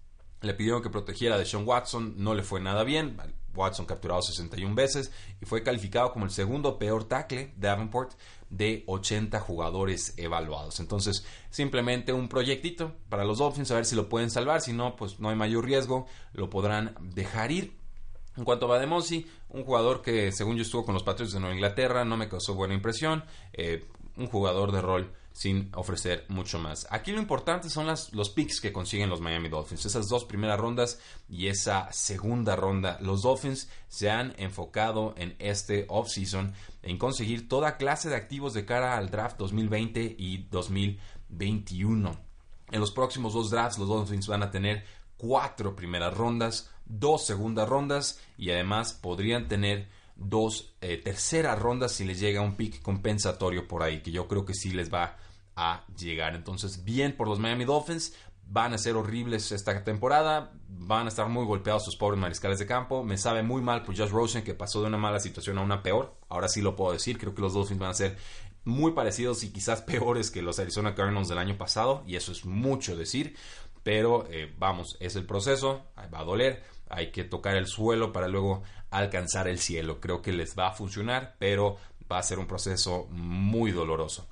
Le 0.42 0.54
pidieron 0.54 0.82
que 0.82 0.90
protegiera 0.90 1.36
a 1.36 1.38
Deshaun 1.38 1.66
Watson, 1.66 2.14
no 2.18 2.34
le 2.34 2.42
fue 2.42 2.60
nada 2.60 2.84
bien. 2.84 3.16
Watson 3.56 3.86
capturado 3.86 4.22
61 4.22 4.74
veces 4.74 5.10
y 5.40 5.46
fue 5.46 5.62
calificado 5.62 6.12
como 6.12 6.24
el 6.24 6.30
segundo 6.30 6.78
peor 6.78 7.04
tackle 7.04 7.52
Davenport 7.56 8.12
de 8.50 8.84
80 8.86 9.40
jugadores 9.40 10.14
evaluados. 10.16 10.80
Entonces, 10.80 11.24
simplemente 11.50 12.12
un 12.12 12.28
proyectito 12.28 12.94
para 13.08 13.24
los 13.24 13.38
Dolphins, 13.38 13.70
a 13.70 13.76
ver 13.76 13.86
si 13.86 13.96
lo 13.96 14.08
pueden 14.08 14.30
salvar. 14.30 14.60
Si 14.60 14.72
no, 14.72 14.96
pues 14.96 15.18
no 15.18 15.30
hay 15.30 15.36
mayor 15.36 15.64
riesgo, 15.64 16.06
lo 16.32 16.50
podrán 16.50 16.94
dejar 17.00 17.50
ir. 17.50 17.76
En 18.36 18.44
cuanto 18.44 18.66
a 18.66 18.70
Bademosi, 18.70 19.26
un 19.48 19.64
jugador 19.64 20.02
que 20.02 20.30
según 20.30 20.56
yo 20.56 20.62
estuvo 20.62 20.84
con 20.84 20.94
los 20.94 21.02
Patriots 21.02 21.32
de 21.32 21.40
Nueva 21.40 21.54
Inglaterra, 21.54 22.04
no 22.04 22.16
me 22.16 22.28
causó 22.28 22.54
buena 22.54 22.74
impresión. 22.74 23.24
Eh, 23.52 23.86
un 24.16 24.26
jugador 24.26 24.72
de 24.72 24.82
rol 24.82 25.12
sin 25.36 25.68
ofrecer 25.74 26.24
mucho 26.28 26.58
más. 26.58 26.86
Aquí 26.88 27.12
lo 27.12 27.20
importante 27.20 27.68
son 27.68 27.86
las, 27.86 28.10
los 28.14 28.30
picks 28.30 28.58
que 28.58 28.72
consiguen 28.72 29.10
los 29.10 29.20
Miami 29.20 29.50
Dolphins. 29.50 29.84
Esas 29.84 30.08
dos 30.08 30.24
primeras 30.24 30.58
rondas 30.58 30.98
y 31.28 31.48
esa 31.48 31.92
segunda 31.92 32.56
ronda. 32.56 32.96
Los 33.02 33.20
Dolphins 33.20 33.68
se 33.86 34.10
han 34.10 34.34
enfocado 34.38 35.14
en 35.18 35.36
este 35.38 35.84
offseason 35.90 36.54
en 36.82 36.96
conseguir 36.96 37.50
toda 37.50 37.76
clase 37.76 38.08
de 38.08 38.16
activos 38.16 38.54
de 38.54 38.64
cara 38.64 38.96
al 38.96 39.10
draft 39.10 39.36
2020 39.36 40.16
y 40.16 40.46
2021. 40.50 42.18
En 42.72 42.80
los 42.80 42.90
próximos 42.90 43.34
dos 43.34 43.50
drafts 43.50 43.78
los 43.78 43.88
Dolphins 43.88 44.28
van 44.28 44.42
a 44.42 44.50
tener 44.50 44.86
cuatro 45.18 45.76
primeras 45.76 46.16
rondas, 46.16 46.70
dos 46.86 47.26
segundas 47.26 47.68
rondas 47.68 48.22
y 48.38 48.52
además 48.52 48.94
podrían 48.94 49.48
tener 49.48 49.86
dos 50.16 50.74
eh, 50.80 50.96
terceras 50.96 51.58
rondas 51.58 51.92
si 51.92 52.06
les 52.06 52.18
llega 52.18 52.40
un 52.40 52.56
pick 52.56 52.80
compensatorio 52.80 53.68
por 53.68 53.82
ahí, 53.82 54.00
que 54.00 54.12
yo 54.12 54.26
creo 54.26 54.46
que 54.46 54.54
sí 54.54 54.70
les 54.70 54.90
va 54.90 55.18
a 55.56 55.84
llegar. 55.98 56.34
Entonces, 56.34 56.84
bien 56.84 57.16
por 57.16 57.28
los 57.28 57.38
Miami 57.38 57.64
Dolphins. 57.64 58.14
Van 58.48 58.72
a 58.72 58.78
ser 58.78 58.94
horribles 58.94 59.50
esta 59.50 59.82
temporada. 59.82 60.52
Van 60.68 61.06
a 61.06 61.08
estar 61.08 61.28
muy 61.28 61.44
golpeados 61.44 61.84
sus 61.84 61.96
pobres 61.96 62.20
mariscales 62.20 62.60
de 62.60 62.66
campo. 62.66 63.02
Me 63.02 63.18
sabe 63.18 63.42
muy 63.42 63.60
mal 63.60 63.82
por 63.82 63.96
Josh 63.96 64.10
Rosen, 64.10 64.44
que 64.44 64.54
pasó 64.54 64.80
de 64.82 64.86
una 64.86 64.98
mala 64.98 65.18
situación 65.18 65.58
a 65.58 65.62
una 65.62 65.82
peor. 65.82 66.14
Ahora 66.28 66.48
sí 66.48 66.60
lo 66.60 66.76
puedo 66.76 66.92
decir. 66.92 67.18
Creo 67.18 67.34
que 67.34 67.42
los 67.42 67.54
Dolphins 67.54 67.80
van 67.80 67.90
a 67.90 67.94
ser 67.94 68.16
muy 68.64 68.92
parecidos 68.92 69.42
y 69.42 69.50
quizás 69.50 69.82
peores 69.82 70.30
que 70.30 70.42
los 70.42 70.60
Arizona 70.60 70.94
Cardinals 70.94 71.28
del 71.28 71.38
año 71.38 71.58
pasado. 71.58 72.04
Y 72.06 72.14
eso 72.14 72.30
es 72.30 72.44
mucho 72.44 72.96
decir. 72.96 73.36
Pero 73.82 74.28
eh, 74.30 74.54
vamos, 74.58 74.96
es 75.00 75.16
el 75.16 75.26
proceso. 75.26 75.86
Va 76.14 76.20
a 76.20 76.24
doler. 76.24 76.62
Hay 76.88 77.10
que 77.10 77.24
tocar 77.24 77.56
el 77.56 77.66
suelo 77.66 78.12
para 78.12 78.28
luego 78.28 78.62
alcanzar 78.90 79.48
el 79.48 79.58
cielo. 79.58 80.00
Creo 80.00 80.22
que 80.22 80.32
les 80.32 80.56
va 80.56 80.68
a 80.68 80.72
funcionar, 80.72 81.34
pero 81.40 81.78
va 82.10 82.18
a 82.18 82.22
ser 82.22 82.38
un 82.38 82.46
proceso 82.46 83.08
muy 83.10 83.72
doloroso. 83.72 84.28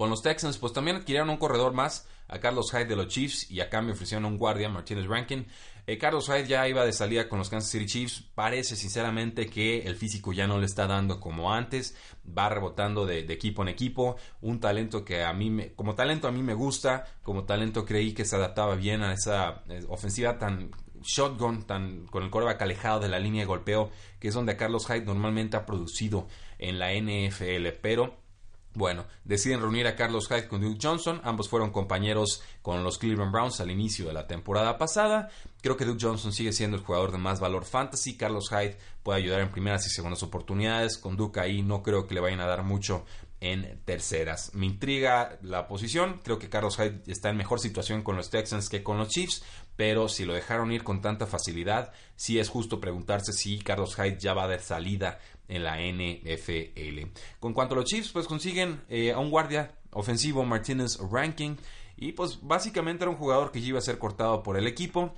Con 0.00 0.08
los 0.08 0.22
Texans, 0.22 0.56
pues 0.56 0.72
también 0.72 0.96
adquirieron 0.96 1.28
un 1.28 1.36
corredor 1.36 1.74
más, 1.74 2.08
a 2.26 2.40
Carlos 2.40 2.72
Hyde 2.72 2.86
de 2.86 2.96
los 2.96 3.08
Chiefs, 3.08 3.50
y 3.50 3.60
a 3.60 3.68
cambio 3.68 3.92
ofrecieron 3.92 4.24
un 4.24 4.38
guardia, 4.38 4.70
Martínez 4.70 5.06
Rankin. 5.06 5.46
Eh, 5.86 5.98
Carlos 5.98 6.26
Hyde 6.26 6.46
ya 6.46 6.66
iba 6.66 6.86
de 6.86 6.94
salida 6.94 7.28
con 7.28 7.38
los 7.38 7.50
Kansas 7.50 7.70
City 7.70 7.84
Chiefs. 7.84 8.24
Parece 8.34 8.76
sinceramente 8.76 9.44
que 9.50 9.82
el 9.82 9.96
físico 9.96 10.32
ya 10.32 10.46
no 10.46 10.58
le 10.58 10.64
está 10.64 10.86
dando 10.86 11.20
como 11.20 11.52
antes. 11.52 11.94
Va 12.26 12.48
rebotando 12.48 13.04
de, 13.04 13.18
equipo 13.30 13.60
en 13.60 13.68
equipo. 13.68 14.16
Un 14.40 14.58
talento 14.58 15.04
que 15.04 15.22
a 15.22 15.34
mí, 15.34 15.50
me, 15.50 15.74
como 15.74 15.94
talento 15.94 16.28
a 16.28 16.32
mí 16.32 16.42
me 16.42 16.54
gusta. 16.54 17.04
Como 17.22 17.44
talento 17.44 17.84
creí 17.84 18.14
que 18.14 18.24
se 18.24 18.36
adaptaba 18.36 18.76
bien 18.76 19.02
a 19.02 19.12
esa 19.12 19.64
eh, 19.68 19.84
ofensiva 19.90 20.38
tan 20.38 20.70
shotgun, 21.02 21.64
tan, 21.64 22.06
con 22.06 22.22
el 22.22 22.30
coreback 22.30 22.62
alejado 22.62 23.00
de 23.00 23.10
la 23.10 23.18
línea 23.18 23.42
de 23.42 23.48
golpeo, 23.48 23.90
que 24.18 24.28
es 24.28 24.34
donde 24.34 24.56
Carlos 24.56 24.86
Hyde 24.86 25.04
normalmente 25.04 25.58
ha 25.58 25.66
producido 25.66 26.26
en 26.56 26.78
la 26.78 26.94
NFL. 26.94 27.78
Pero 27.82 28.29
bueno, 28.74 29.04
deciden 29.24 29.60
reunir 29.60 29.88
a 29.88 29.96
Carlos 29.96 30.28
Hyde 30.28 30.46
con 30.46 30.60
Duke 30.60 30.78
Johnson. 30.80 31.20
Ambos 31.24 31.48
fueron 31.48 31.70
compañeros 31.70 32.42
con 32.62 32.84
los 32.84 32.98
Cleveland 32.98 33.32
Browns 33.32 33.60
al 33.60 33.70
inicio 33.70 34.06
de 34.06 34.12
la 34.12 34.28
temporada 34.28 34.78
pasada. 34.78 35.28
Creo 35.60 35.76
que 35.76 35.84
Duke 35.84 35.98
Johnson 36.00 36.32
sigue 36.32 36.52
siendo 36.52 36.76
el 36.76 36.84
jugador 36.84 37.10
de 37.10 37.18
más 37.18 37.40
valor 37.40 37.64
fantasy. 37.64 38.16
Carlos 38.16 38.48
Hyde 38.50 38.78
puede 39.02 39.18
ayudar 39.18 39.40
en 39.40 39.50
primeras 39.50 39.86
y 39.86 39.90
segundas 39.90 40.22
oportunidades. 40.22 40.98
Con 40.98 41.16
Duke 41.16 41.40
ahí 41.40 41.62
no 41.62 41.82
creo 41.82 42.06
que 42.06 42.14
le 42.14 42.20
vayan 42.20 42.40
a 42.40 42.46
dar 42.46 42.62
mucho 42.62 43.04
en 43.40 43.80
terceras. 43.84 44.54
Me 44.54 44.66
intriga 44.66 45.38
la 45.42 45.66
posición. 45.66 46.20
Creo 46.22 46.38
que 46.38 46.50
Carlos 46.50 46.76
Hyde 46.76 47.02
está 47.06 47.30
en 47.30 47.38
mejor 47.38 47.58
situación 47.58 48.02
con 48.02 48.16
los 48.16 48.30
Texans 48.30 48.68
que 48.68 48.82
con 48.82 48.98
los 48.98 49.08
Chiefs. 49.08 49.42
Pero 49.76 50.08
si 50.08 50.26
lo 50.26 50.34
dejaron 50.34 50.72
ir 50.72 50.84
con 50.84 51.00
tanta 51.00 51.26
facilidad, 51.26 51.92
sí 52.14 52.38
es 52.38 52.50
justo 52.50 52.80
preguntarse 52.80 53.32
si 53.32 53.58
Carlos 53.58 53.96
Hyde 53.96 54.18
ya 54.18 54.34
va 54.34 54.46
de 54.46 54.58
salida 54.58 55.18
en 55.48 55.64
la 55.64 55.78
NFL. 55.80 57.12
Con 57.40 57.54
cuanto 57.54 57.74
a 57.74 57.78
los 57.78 57.86
Chiefs, 57.86 58.10
pues 58.12 58.26
consiguen 58.26 58.82
eh, 58.90 59.12
a 59.12 59.18
un 59.18 59.30
guardia 59.30 59.74
ofensivo, 59.92 60.44
Martinez 60.44 60.98
Ranking, 61.10 61.56
y 61.96 62.12
pues 62.12 62.38
básicamente 62.42 63.04
era 63.04 63.10
un 63.10 63.16
jugador 63.16 63.50
que 63.50 63.60
ya 63.60 63.68
iba 63.68 63.78
a 63.78 63.82
ser 63.82 63.98
cortado 63.98 64.42
por 64.42 64.58
el 64.58 64.66
equipo. 64.66 65.14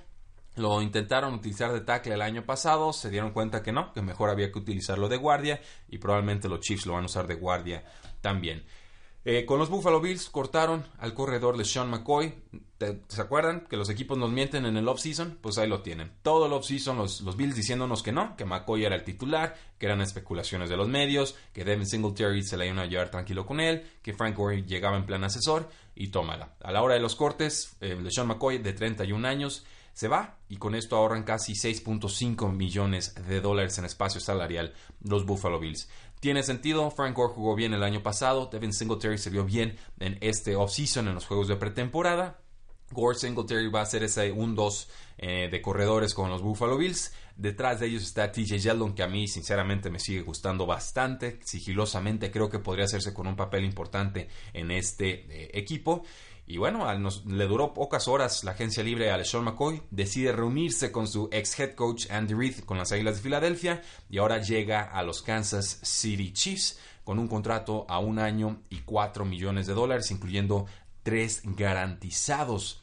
Lo 0.55 0.81
intentaron 0.81 1.33
utilizar 1.33 1.73
de 1.73 1.81
tackle 1.81 2.13
el 2.13 2.21
año 2.21 2.45
pasado, 2.45 2.93
se 2.93 3.09
dieron 3.09 3.31
cuenta 3.31 3.63
que 3.63 3.71
no, 3.71 3.91
que 3.91 4.01
mejor 4.01 4.29
había 4.29 4.51
que 4.51 4.59
utilizarlo 4.59 5.09
de 5.09 5.17
guardia 5.17 5.59
y 5.89 5.97
probablemente 5.97 6.47
los 6.47 6.61
Chiefs 6.61 6.85
lo 6.85 6.93
van 6.93 7.03
a 7.03 7.07
usar 7.07 7.27
de 7.27 7.35
guardia 7.35 7.83
también. 8.23 8.63
Eh, 9.25 9.45
con 9.45 9.57
los 9.57 9.69
Buffalo 9.69 10.01
Bills 10.01 10.29
cortaron 10.29 10.85
al 10.97 11.13
corredor 11.13 11.55
de 11.55 11.63
Sean 11.63 11.89
McCoy. 11.89 12.33
¿Se 13.07 13.21
acuerdan 13.21 13.65
que 13.69 13.77
los 13.77 13.89
equipos 13.89 14.17
nos 14.17 14.31
mienten 14.31 14.65
en 14.65 14.75
el 14.75 14.87
off-season? 14.89 15.37
Pues 15.39 15.57
ahí 15.57 15.69
lo 15.69 15.81
tienen. 15.81 16.11
Todo 16.21 16.47
el 16.47 16.53
off-season 16.53 16.97
los, 16.97 17.21
los, 17.21 17.37
Bills 17.37 17.55
diciéndonos 17.55 18.03
que 18.03 18.11
no, 18.11 18.35
que 18.35 18.43
McCoy 18.43 18.83
era 18.83 18.95
el 18.95 19.05
titular, 19.05 19.55
que 19.77 19.85
eran 19.85 20.01
especulaciones 20.01 20.69
de 20.69 20.75
los 20.75 20.89
medios, 20.89 21.35
que 21.53 21.63
Devin 21.63 21.87
Singletary 21.87 22.43
se 22.43 22.57
la 22.57 22.65
iban 22.65 22.79
a 22.79 22.85
llevar 22.85 23.11
tranquilo 23.11 23.45
con 23.45 23.61
él, 23.61 23.83
que 24.01 24.13
Frank 24.13 24.35
Gore 24.35 24.63
llegaba 24.63 24.97
en 24.97 25.05
plan 25.05 25.23
asesor 25.23 25.69
y 25.95 26.07
tómala. 26.07 26.55
A 26.61 26.73
la 26.73 26.81
hora 26.81 26.95
de 26.95 26.99
los 26.99 27.15
cortes, 27.15 27.77
eh, 27.79 27.97
Sean 28.09 28.27
McCoy 28.27 28.57
de 28.57 28.73
31 28.73 29.25
años 29.25 29.63
se 29.93 30.07
va 30.07 30.37
y 30.49 30.57
con 30.57 30.75
esto 30.75 30.97
ahorran 30.97 31.23
casi 31.23 31.53
6.5 31.53 32.51
millones 32.51 33.15
de 33.27 33.39
dólares 33.39 33.77
en 33.77 33.85
espacio 33.85 34.19
salarial 34.19 34.73
los 35.01 35.25
Buffalo 35.25 35.59
Bills. 35.59 35.87
Tiene 36.23 36.41
sentido, 36.41 36.89
Frank 36.89 37.17
Gore 37.17 37.33
jugó 37.33 37.53
bien 37.53 37.73
el 37.73 37.83
año 37.83 38.01
pasado, 38.01 38.45
Devin 38.49 38.71
Singletary 38.71 39.17
se 39.17 39.29
vio 39.29 39.43
bien 39.43 39.75
en 39.99 40.17
este 40.21 40.55
offseason 40.55 41.09
en 41.09 41.15
los 41.15 41.25
juegos 41.25 41.49
de 41.49 41.57
pretemporada. 41.57 42.39
Gore 42.91 43.19
Singletary 43.19 43.67
va 43.67 43.81
a 43.81 43.85
ser 43.85 44.03
ese 44.03 44.33
1-2 44.33 44.87
eh, 45.17 45.49
de 45.51 45.61
corredores 45.61 46.13
con 46.13 46.29
los 46.29 46.41
Buffalo 46.41 46.77
Bills. 46.77 47.13
Detrás 47.35 47.81
de 47.81 47.87
ellos 47.87 48.03
está 48.03 48.31
TJ 48.31 48.57
Yeldon, 48.59 48.95
que 48.95 49.03
a 49.03 49.07
mí 49.07 49.27
sinceramente 49.27 49.89
me 49.89 49.99
sigue 49.99 50.21
gustando 50.21 50.65
bastante. 50.65 51.41
Sigilosamente 51.43 52.31
creo 52.31 52.49
que 52.49 52.59
podría 52.59 52.85
hacerse 52.85 53.13
con 53.13 53.27
un 53.27 53.35
papel 53.35 53.65
importante 53.65 54.29
en 54.53 54.71
este 54.71 55.25
eh, 55.29 55.51
equipo. 55.55 56.05
Y 56.45 56.57
bueno, 56.57 56.85
le 57.25 57.47
duró 57.47 57.73
pocas 57.73 58.07
horas 58.07 58.43
la 58.43 58.51
agencia 58.51 58.83
libre 58.83 59.11
a 59.11 59.17
LeSean 59.17 59.45
McCoy, 59.45 59.81
decide 59.91 60.33
reunirse 60.33 60.91
con 60.91 61.07
su 61.07 61.29
ex 61.31 61.57
head 61.57 61.75
coach 61.75 62.11
Andy 62.11 62.33
Reid 62.33 62.59
con 62.65 62.77
las 62.77 62.91
Águilas 62.91 63.15
de 63.15 63.21
Filadelfia 63.21 63.81
y 64.09 64.17
ahora 64.17 64.39
llega 64.39 64.83
a 64.83 65.03
los 65.03 65.21
Kansas 65.21 65.79
City 65.83 66.33
Chiefs 66.33 66.79
con 67.05 67.17
un 67.17 67.27
contrato 67.27 67.85
a 67.87 67.99
un 67.99 68.19
año 68.19 68.61
y 68.69 68.79
cuatro 68.79 69.23
millones 69.25 69.67
de 69.67 69.73
dólares, 69.73 70.11
incluyendo 70.11 70.65
tres 71.01 71.41
garantizados. 71.43 72.81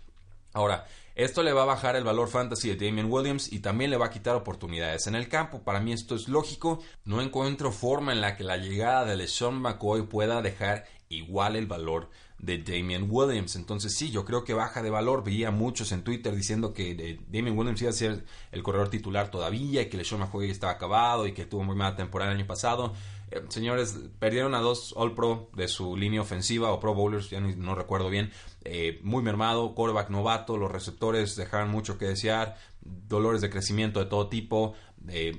Ahora, 0.53 0.87
esto 1.15 1.43
le 1.43 1.53
va 1.53 1.63
a 1.63 1.67
bajar 1.67 1.97
el 1.97 2.05
valor 2.05 2.29
fantasy 2.29 2.75
de 2.75 2.87
Damian 2.87 3.11
Williams 3.11 3.53
y 3.53 3.61
también 3.61 3.91
le 3.91 3.97
va 3.97 4.07
a 4.07 4.11
quitar 4.11 4.37
oportunidades 4.37 5.07
en 5.07 5.15
el 5.15 5.29
campo. 5.29 5.63
Para 5.63 5.81
mí 5.81 5.93
esto 5.93 6.15
es 6.15 6.29
lógico. 6.29 6.83
No 7.05 7.21
encuentro 7.21 7.73
forma 7.73 8.13
en 8.13 8.21
la 8.21 8.37
que 8.37 8.45
la 8.45 8.57
llegada 8.57 9.05
de 9.05 9.17
LeSean 9.17 9.61
McCoy 9.61 10.03
pueda 10.03 10.41
dejar 10.41 10.87
igual 11.09 11.57
el 11.57 11.67
valor 11.67 12.09
de 12.43 12.59
Damian 12.59 13.07
Williams. 13.09 13.57
Entonces 13.57 13.95
sí, 13.95 14.11
yo 14.11 14.25
creo 14.25 14.45
que 14.45 14.55
baja 14.55 14.83
de 14.83 14.91
valor. 14.91 15.23
Veía 15.23 15.51
muchos 15.51 15.93
en 15.93 16.03
Twitter 16.03 16.35
diciendo 16.35 16.73
que 16.73 16.93
eh, 16.93 17.21
Damian 17.29 17.57
Williams 17.57 17.81
iba 17.83 17.91
a 17.91 17.95
ser 17.95 18.25
el 18.51 18.63
corredor 18.63 18.89
titular 18.89 19.31
todavía 19.31 19.83
y 19.83 19.89
que 19.89 19.97
LeSean 19.97 20.21
McCoy 20.21 20.51
estaba 20.51 20.73
acabado 20.73 21.27
y 21.27 21.33
que 21.33 21.45
tuvo 21.45 21.65
muy 21.65 21.77
mala 21.77 21.97
temporada 21.97 22.33
el 22.33 22.39
año 22.39 22.47
pasado. 22.47 22.95
Eh, 23.31 23.43
señores, 23.49 23.99
perdieron 24.19 24.55
a 24.55 24.61
dos 24.61 24.93
All 24.97 25.15
Pro 25.15 25.51
de 25.55 25.69
su 25.69 25.97
línea 25.97 26.21
ofensiva 26.21 26.73
o 26.73 26.81
Pro 26.81 26.95
Bowlers, 26.95 27.31
ya 27.31 27.41
no, 27.41 27.75
recuerdo 27.75 28.11
bien. 28.11 28.33
Eh, 28.65 29.01
muy 29.03 29.23
mermado, 29.23 29.75
quarterback 29.75 30.11
novato, 30.11 30.57
los 30.57 30.71
receptores 30.71 31.37
dejaron 31.37 31.71
mucho 31.71 31.97
que 31.97 32.07
desear, 32.07 32.57
dolores 32.83 33.41
de 33.41 33.51
crecimiento 33.51 34.01
de 34.01 34.07
todo 34.07 34.29
tipo 34.29 34.75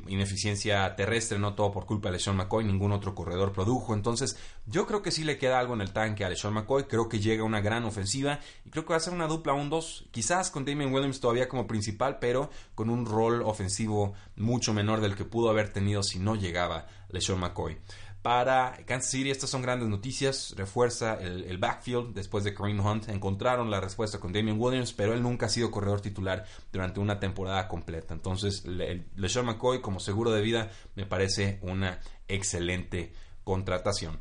ineficiencia 0.07 0.95
terrestre, 0.95 1.37
no 1.37 1.53
todo 1.53 1.71
por 1.71 1.85
culpa 1.85 2.09
de 2.09 2.13
LeSean 2.13 2.35
McCoy, 2.35 2.65
ningún 2.65 2.91
otro 2.91 3.13
corredor 3.13 3.53
produjo. 3.53 3.93
Entonces, 3.93 4.37
yo 4.65 4.87
creo 4.87 5.01
que 5.01 5.11
sí 5.11 5.23
le 5.23 5.37
queda 5.37 5.59
algo 5.59 5.73
en 5.73 5.81
el 5.81 5.93
tanque 5.93 6.25
a 6.25 6.29
LeSean 6.29 6.53
McCoy. 6.53 6.85
Creo 6.85 7.07
que 7.07 7.19
llega 7.19 7.43
una 7.43 7.61
gran 7.61 7.83
ofensiva 7.85 8.39
y 8.65 8.69
creo 8.69 8.85
que 8.85 8.91
va 8.91 8.97
a 8.97 9.01
ser 9.01 9.13
una 9.13 9.27
dupla 9.27 9.53
1-2. 9.53 10.07
Quizás 10.11 10.49
con 10.49 10.65
Damien 10.65 10.93
Williams 10.93 11.19
todavía 11.19 11.47
como 11.47 11.67
principal, 11.67 12.19
pero 12.19 12.49
con 12.75 12.89
un 12.89 13.05
rol 13.05 13.41
ofensivo 13.43 14.13
mucho 14.35 14.73
menor 14.73 15.01
del 15.01 15.15
que 15.15 15.25
pudo 15.25 15.49
haber 15.49 15.71
tenido 15.71 16.03
si 16.03 16.19
no 16.19 16.35
llegaba 16.35 16.87
LeSean 17.09 17.39
McCoy. 17.39 17.77
Para 18.21 18.77
Kansas 18.85 19.09
City, 19.09 19.31
estas 19.31 19.49
son 19.49 19.63
grandes 19.63 19.89
noticias. 19.89 20.53
Refuerza 20.55 21.15
el, 21.15 21.57
backfield 21.57 22.13
después 22.13 22.43
de 22.43 22.53
Kareem 22.53 22.79
Hunt. 22.79 23.09
Encontraron 23.09 23.71
la 23.71 23.81
respuesta 23.81 24.19
con 24.19 24.31
Damien 24.31 24.59
Williams, 24.59 24.93
pero 24.93 25.13
él 25.13 25.23
nunca 25.23 25.47
ha 25.47 25.49
sido 25.49 25.71
corredor 25.71 26.01
titular 26.01 26.45
durante 26.71 26.99
una 26.99 27.19
temporada 27.19 27.67
completa. 27.67 28.13
Entonces, 28.13 28.63
LeSean 28.65 29.45
McCoy 29.45 29.81
como 29.81 29.99
seguro 29.99 30.31
de 30.31 30.41
vida 30.41 30.69
me 30.95 31.07
parece 31.07 31.57
una 31.63 31.99
excelente 32.27 33.11
contratación. 33.43 34.19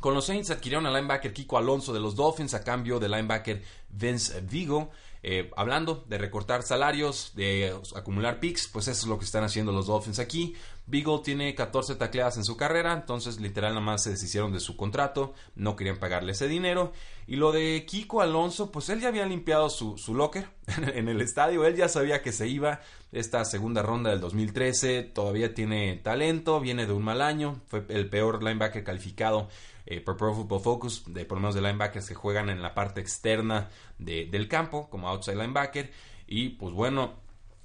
Con 0.00 0.14
los 0.14 0.26
Saints 0.26 0.50
adquirieron 0.50 0.86
al 0.86 0.94
linebacker 0.94 1.32
Kiko 1.32 1.58
Alonso 1.58 1.92
de 1.92 1.98
los 1.98 2.14
Dolphins 2.14 2.54
a 2.54 2.62
cambio 2.62 3.00
del 3.00 3.10
linebacker 3.10 3.62
Vince 3.90 4.40
Vigo. 4.42 4.90
Eh, 5.24 5.50
hablando 5.56 6.04
de 6.06 6.16
recortar 6.16 6.62
salarios, 6.62 7.32
de 7.34 7.74
acumular 7.96 8.38
picks, 8.38 8.68
pues 8.68 8.86
eso 8.86 9.02
es 9.02 9.08
lo 9.08 9.18
que 9.18 9.24
están 9.24 9.42
haciendo 9.42 9.72
los 9.72 9.88
Dolphins 9.88 10.20
aquí. 10.20 10.54
Beagle 10.86 11.18
tiene 11.24 11.54
14 11.56 11.96
tacleadas 11.96 12.36
en 12.36 12.44
su 12.44 12.56
carrera, 12.56 12.92
entonces 12.92 13.40
literal 13.40 13.74
nada 13.74 13.84
más 13.84 14.04
se 14.04 14.10
deshicieron 14.10 14.52
de 14.52 14.60
su 14.60 14.76
contrato, 14.76 15.34
no 15.56 15.74
querían 15.74 15.98
pagarle 15.98 16.32
ese 16.32 16.46
dinero. 16.46 16.92
Y 17.26 17.34
lo 17.34 17.50
de 17.50 17.84
Kiko 17.84 18.20
Alonso, 18.20 18.70
pues 18.70 18.88
él 18.90 19.00
ya 19.00 19.08
había 19.08 19.26
limpiado 19.26 19.68
su, 19.68 19.98
su 19.98 20.14
locker 20.14 20.48
en 20.94 21.08
el 21.08 21.20
estadio, 21.20 21.64
él 21.66 21.74
ya 21.74 21.88
sabía 21.88 22.22
que 22.22 22.30
se 22.30 22.46
iba 22.46 22.80
esta 23.10 23.44
segunda 23.44 23.82
ronda 23.82 24.10
del 24.10 24.20
2013, 24.20 25.02
todavía 25.02 25.52
tiene 25.54 25.96
talento, 25.96 26.60
viene 26.60 26.86
de 26.86 26.92
un 26.92 27.02
mal 27.02 27.20
año, 27.20 27.60
fue 27.66 27.84
el 27.88 28.08
peor 28.08 28.42
linebacker 28.44 28.84
calificado 28.84 29.48
eh, 29.90 30.02
por 30.02 30.18
Pro 30.18 30.34
Football 30.34 30.60
Focus, 30.60 31.02
de 31.06 31.24
por 31.24 31.38
lo 31.38 31.40
menos 31.40 31.54
de 31.54 31.62
linebackers 31.62 32.06
que 32.06 32.14
juegan 32.14 32.50
en 32.50 32.60
la 32.60 32.74
parte 32.74 33.00
externa 33.00 33.70
del 33.96 34.46
campo, 34.46 34.90
como 34.90 35.08
outside 35.08 35.36
linebacker. 35.36 35.90
Y 36.26 36.50
pues 36.50 36.74
bueno, 36.74 37.14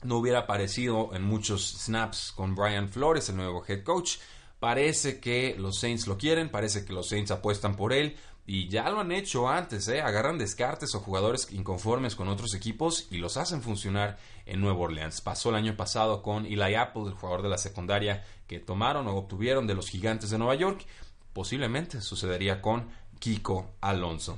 no 0.04 0.16
hubiera 0.16 0.40
aparecido 0.40 1.14
en 1.14 1.24
muchos 1.24 1.84
snaps 1.84 2.32
con 2.32 2.56
Brian 2.56 2.88
Flores, 2.88 3.28
el 3.28 3.36
nuevo 3.36 3.62
head 3.68 3.84
coach. 3.84 4.20
Parece 4.58 5.20
que 5.20 5.58
los 5.60 5.80
Saints 5.80 6.08
lo 6.08 6.18
quieren, 6.18 6.50
parece 6.50 6.86
que 6.86 6.94
los 6.94 7.10
Saints 7.10 7.32
apuestan 7.32 7.76
por 7.76 7.92
él, 7.92 8.16
y 8.46 8.68
ya 8.68 8.90
lo 8.90 9.00
han 9.00 9.12
hecho 9.14 9.48
antes, 9.48 9.88
¿eh? 9.88 10.02
agarran 10.02 10.38
descartes 10.38 10.94
o 10.96 11.00
jugadores 11.00 11.48
inconformes 11.52 12.16
con 12.16 12.28
otros 12.28 12.54
equipos 12.54 13.08
y 13.10 13.18
los 13.18 13.38
hacen 13.38 13.62
funcionar 13.62 14.18
en 14.46 14.60
Nueva 14.60 14.80
Orleans. 14.80 15.22
Pasó 15.22 15.50
el 15.50 15.56
año 15.56 15.78
pasado 15.78 16.22
con 16.22 16.46
Eli 16.46 16.76
Apple, 16.76 17.04
el 17.08 17.14
jugador 17.14 17.42
de 17.42 17.50
la 17.50 17.58
secundaria 17.58 18.26
que 18.46 18.60
tomaron 18.60 19.08
o 19.08 19.16
obtuvieron 19.16 19.66
de 19.66 19.76
los 19.76 19.90
gigantes 19.90 20.30
de 20.30 20.38
Nueva 20.38 20.56
York. 20.56 20.86
Posiblemente 21.34 22.02
sucedería 22.02 22.62
con 22.62 22.90
Kiko 23.20 23.72
Alonso. 23.82 24.38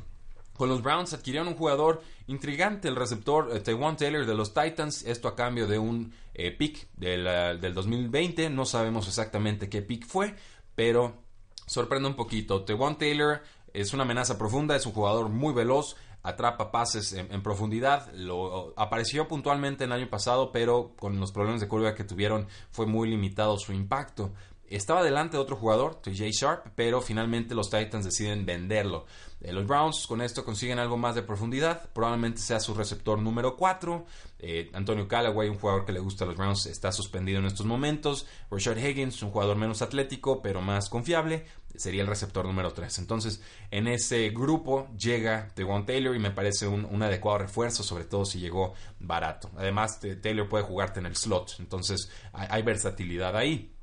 Con 0.56 0.70
los 0.70 0.82
Browns 0.82 1.14
adquirieron 1.14 1.50
un 1.50 1.56
jugador 1.56 2.02
intrigante, 2.28 2.88
el 2.88 2.96
receptor 2.96 3.50
eh, 3.54 3.60
Taiwan 3.60 3.98
Taylor 3.98 4.26
de 4.26 4.36
los 4.36 4.54
Titans, 4.54 5.04
esto 5.04 5.28
a 5.28 5.36
cambio 5.36 5.68
de 5.68 5.78
un 5.78 6.14
eh, 6.34 6.52
pick 6.52 6.88
del, 6.96 7.26
del 7.60 7.74
2020, 7.74 8.50
no 8.50 8.66
sabemos 8.66 9.08
exactamente 9.08 9.70
qué 9.70 9.82
pick 9.82 10.08
fue, 10.08 10.34
pero 10.74 11.14
sorprende 11.66 12.08
un 12.08 12.16
poquito. 12.16 12.64
Taiwan 12.64 12.98
Taylor 12.98 13.42
es 13.74 13.94
una 13.94 14.04
amenaza 14.04 14.38
profunda, 14.38 14.76
es 14.76 14.86
un 14.86 14.94
jugador 14.94 15.28
muy 15.30 15.54
veloz, 15.54 15.98
atrapa 16.24 16.72
pases 16.72 17.14
en, 17.14 17.44
profundidad. 17.44 18.12
Lo, 18.14 18.74
apareció 18.78 19.28
puntualmente 19.28 19.84
el 19.84 19.92
año 19.92 20.10
pasado, 20.10 20.52
pero 20.52 20.94
con 20.98 21.20
los 21.20 21.32
problemas 21.32 21.62
de 21.62 21.68
curva 21.68 21.94
que 21.94 22.04
tuvieron 22.04 22.48
fue 22.72 22.86
muy 22.86 23.10
limitado 23.10 23.58
su 23.60 23.74
impacto. 23.74 24.32
Estaba 24.70 25.04
delante 25.04 25.38
de 25.38 25.44
otro 25.44 25.56
jugador, 25.56 26.02
TJ 26.02 26.32
Sharp, 26.32 26.68
pero 26.76 27.02
finalmente 27.02 27.54
los 27.54 27.70
Titans 27.70 28.06
deciden 28.06 28.46
venderlo. 28.46 29.06
Eh, 29.42 29.54
los 29.54 29.68
Browns 29.68 30.08
con 30.08 30.22
esto 30.22 30.44
consiguen 30.44 30.80
algo 30.80 30.98
más 30.98 31.14
de 31.14 31.22
profundidad, 31.22 31.90
probablemente 31.94 32.40
sea 32.40 32.60
su 32.60 32.74
receptor 32.74 33.20
número 33.20 33.58
4. 33.58 34.06
Eh, 34.40 34.72
Antonio 34.74 35.08
Callaway, 35.08 35.50
un 35.50 35.60
jugador 35.60 35.86
que 35.86 35.92
le 35.92 36.00
gusta 36.00 36.24
a 36.24 36.28
los 36.28 36.36
Browns, 36.36 36.66
está 36.66 36.92
suspendido 36.92 37.40
en 37.40 37.46
estos 37.46 37.66
momentos. 37.68 38.26
Rashad 38.50 38.78
Higgins, 38.78 39.22
un 39.22 39.30
jugador 39.30 39.56
menos 39.56 39.84
atlético, 39.84 40.42
pero 40.42 40.62
más 40.62 40.90
confiable, 40.90 41.46
sería 41.76 42.02
el 42.02 42.08
receptor 42.08 42.46
número 42.46 42.74
3. 42.74 42.98
Entonces, 42.98 43.44
en 43.70 43.88
ese 43.88 44.30
grupo 44.30 44.88
llega 44.98 45.52
Devon 45.56 45.86
Taylor 45.86 46.16
y 46.16 46.20
me 46.20 46.32
parece 46.32 46.68
un, 46.68 47.04
adecuado 47.04 47.38
refuerzo, 47.38 47.84
sobre 47.84 48.06
todo 48.06 48.26
si 48.26 48.40
llegó 48.40 48.74
barato. 49.00 49.52
Además, 49.58 50.00
Taylor 50.00 50.50
puede 50.50 50.64
jugarte 50.64 51.00
en 51.00 51.06
el 51.06 51.16
slot, 51.16 51.58
entonces 51.60 52.10
hay 52.34 52.64
versatilidad 52.64 53.38
ahí. 53.38 53.75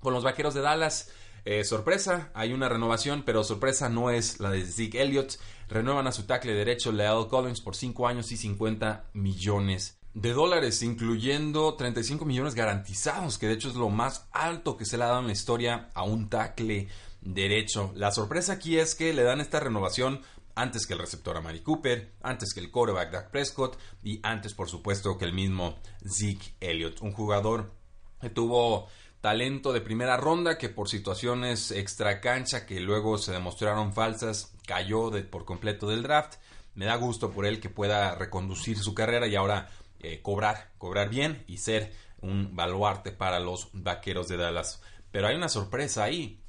Con 0.00 0.14
los 0.14 0.24
Vaqueros 0.24 0.54
de 0.54 0.62
Dallas, 0.62 1.10
eh, 1.44 1.64
sorpresa, 1.64 2.30
hay 2.34 2.52
una 2.52 2.68
renovación, 2.68 3.22
pero 3.24 3.44
sorpresa 3.44 3.88
no 3.88 4.10
es 4.10 4.40
la 4.40 4.50
de 4.50 4.64
Zeke 4.64 5.02
Elliott. 5.02 5.38
Renuevan 5.68 6.06
a 6.06 6.12
su 6.12 6.24
tackle 6.24 6.52
derecho 6.54 6.92
Leal 6.92 7.28
Collins 7.28 7.60
por 7.60 7.76
5 7.76 8.06
años 8.06 8.32
y 8.32 8.36
50 8.36 9.10
millones 9.14 9.98
de 10.14 10.32
dólares, 10.32 10.82
incluyendo 10.82 11.74
35 11.74 12.24
millones 12.24 12.54
garantizados, 12.54 13.38
que 13.38 13.46
de 13.46 13.54
hecho 13.54 13.68
es 13.68 13.76
lo 13.76 13.90
más 13.90 14.28
alto 14.32 14.76
que 14.76 14.84
se 14.84 14.98
le 14.98 15.04
ha 15.04 15.08
dado 15.08 15.20
en 15.20 15.28
la 15.28 15.32
historia 15.32 15.90
a 15.94 16.02
un 16.02 16.28
tackle 16.28 16.88
derecho. 17.20 17.92
La 17.94 18.10
sorpresa 18.10 18.54
aquí 18.54 18.78
es 18.78 18.94
que 18.94 19.12
le 19.12 19.22
dan 19.22 19.40
esta 19.40 19.60
renovación 19.60 20.22
antes 20.54 20.86
que 20.86 20.94
el 20.94 20.98
receptor 20.98 21.36
a 21.36 21.40
Mari 21.40 21.60
Cooper, 21.60 22.12
antes 22.22 22.52
que 22.52 22.60
el 22.60 22.70
quarterback 22.70 23.12
Dak 23.12 23.30
Prescott 23.30 23.78
y 24.02 24.20
antes, 24.22 24.52
por 24.52 24.68
supuesto, 24.68 25.16
que 25.16 25.24
el 25.24 25.32
mismo 25.32 25.78
Zeke 26.06 26.54
Elliott, 26.60 27.00
un 27.02 27.12
jugador 27.12 27.72
que 28.20 28.30
tuvo 28.30 28.88
talento 29.20 29.72
de 29.72 29.80
primera 29.80 30.16
ronda 30.16 30.56
que 30.56 30.68
por 30.68 30.88
situaciones 30.88 31.70
extra 31.72 32.20
cancha 32.20 32.64
que 32.64 32.80
luego 32.80 33.18
se 33.18 33.32
demostraron 33.32 33.92
falsas 33.92 34.52
cayó 34.66 35.10
por 35.30 35.44
completo 35.44 35.88
del 35.88 36.02
draft. 36.02 36.36
Me 36.74 36.86
da 36.86 36.96
gusto 36.96 37.30
por 37.30 37.44
él 37.44 37.60
que 37.60 37.68
pueda 37.68 38.14
reconducir 38.14 38.78
su 38.78 38.94
carrera 38.94 39.26
y 39.26 39.36
ahora 39.36 39.68
eh, 40.00 40.20
cobrar, 40.22 40.70
cobrar 40.78 41.10
bien 41.10 41.44
y 41.46 41.58
ser 41.58 41.92
un 42.22 42.54
baluarte 42.56 43.12
para 43.12 43.40
los 43.40 43.68
vaqueros 43.72 44.28
de 44.28 44.36
Dallas. 44.36 44.80
Pero 45.10 45.26
hay 45.26 45.36
una 45.36 45.48
sorpresa 45.48 46.04
ahí. 46.04 46.40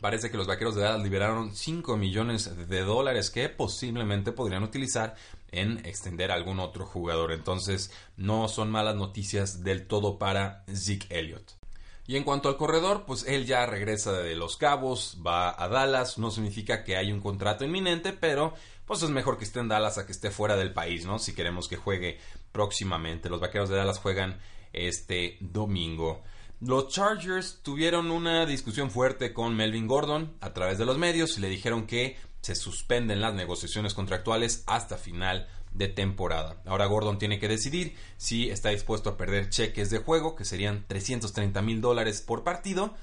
Parece 0.00 0.30
que 0.30 0.36
los 0.36 0.46
vaqueros 0.46 0.74
de 0.74 0.82
Dallas 0.82 1.02
liberaron 1.02 1.54
5 1.54 1.96
millones 1.96 2.68
de 2.68 2.80
dólares 2.82 3.30
que 3.30 3.48
posiblemente 3.48 4.32
podrían 4.32 4.62
utilizar 4.62 5.16
en 5.50 5.84
extender 5.84 6.30
a 6.30 6.34
algún 6.34 6.60
otro 6.60 6.86
jugador. 6.86 7.32
Entonces, 7.32 7.90
no 8.16 8.48
son 8.48 8.70
malas 8.70 8.96
noticias 8.96 9.62
del 9.62 9.86
todo 9.86 10.18
para 10.18 10.64
Zeke 10.74 11.06
Elliott. 11.10 11.63
Y 12.06 12.16
en 12.16 12.24
cuanto 12.24 12.48
al 12.48 12.56
corredor, 12.56 13.04
pues 13.06 13.24
él 13.26 13.46
ya 13.46 13.64
regresa 13.64 14.12
de 14.12 14.36
Los 14.36 14.56
Cabos, 14.56 15.18
va 15.26 15.54
a 15.62 15.68
Dallas, 15.68 16.18
no 16.18 16.30
significa 16.30 16.84
que 16.84 16.96
hay 16.96 17.10
un 17.10 17.20
contrato 17.20 17.64
inminente, 17.64 18.12
pero 18.12 18.52
pues 18.84 19.02
es 19.02 19.10
mejor 19.10 19.38
que 19.38 19.44
esté 19.44 19.60
en 19.60 19.68
Dallas 19.68 19.96
a 19.96 20.04
que 20.04 20.12
esté 20.12 20.30
fuera 20.30 20.56
del 20.56 20.74
país, 20.74 21.06
¿no? 21.06 21.18
Si 21.18 21.34
queremos 21.34 21.66
que 21.66 21.76
juegue 21.76 22.18
próximamente. 22.52 23.30
Los 23.30 23.40
Vaqueros 23.40 23.70
de 23.70 23.76
Dallas 23.76 23.98
juegan 23.98 24.38
este 24.74 25.38
domingo. 25.40 26.22
Los 26.60 26.88
Chargers 26.88 27.60
tuvieron 27.62 28.10
una 28.10 28.44
discusión 28.44 28.90
fuerte 28.90 29.32
con 29.32 29.56
Melvin 29.56 29.86
Gordon 29.86 30.36
a 30.40 30.52
través 30.52 30.78
de 30.78 30.84
los 30.84 30.98
medios 30.98 31.38
y 31.38 31.40
le 31.40 31.48
dijeron 31.48 31.86
que 31.86 32.18
se 32.42 32.54
suspenden 32.54 33.22
las 33.22 33.34
negociaciones 33.34 33.94
contractuales 33.94 34.64
hasta 34.66 34.98
final 34.98 35.48
de 35.74 35.88
temporada. 35.88 36.62
Ahora 36.64 36.86
Gordon 36.86 37.18
tiene 37.18 37.38
que 37.38 37.48
decidir 37.48 37.94
si 38.16 38.48
está 38.48 38.70
dispuesto 38.70 39.10
a 39.10 39.16
perder 39.16 39.50
cheques 39.50 39.90
de 39.90 39.98
juego, 39.98 40.34
que 40.36 40.44
serían 40.44 40.84
330 40.86 41.60
mil 41.62 41.80
dólares 41.80 42.22
por 42.22 42.44
partido, 42.44 42.94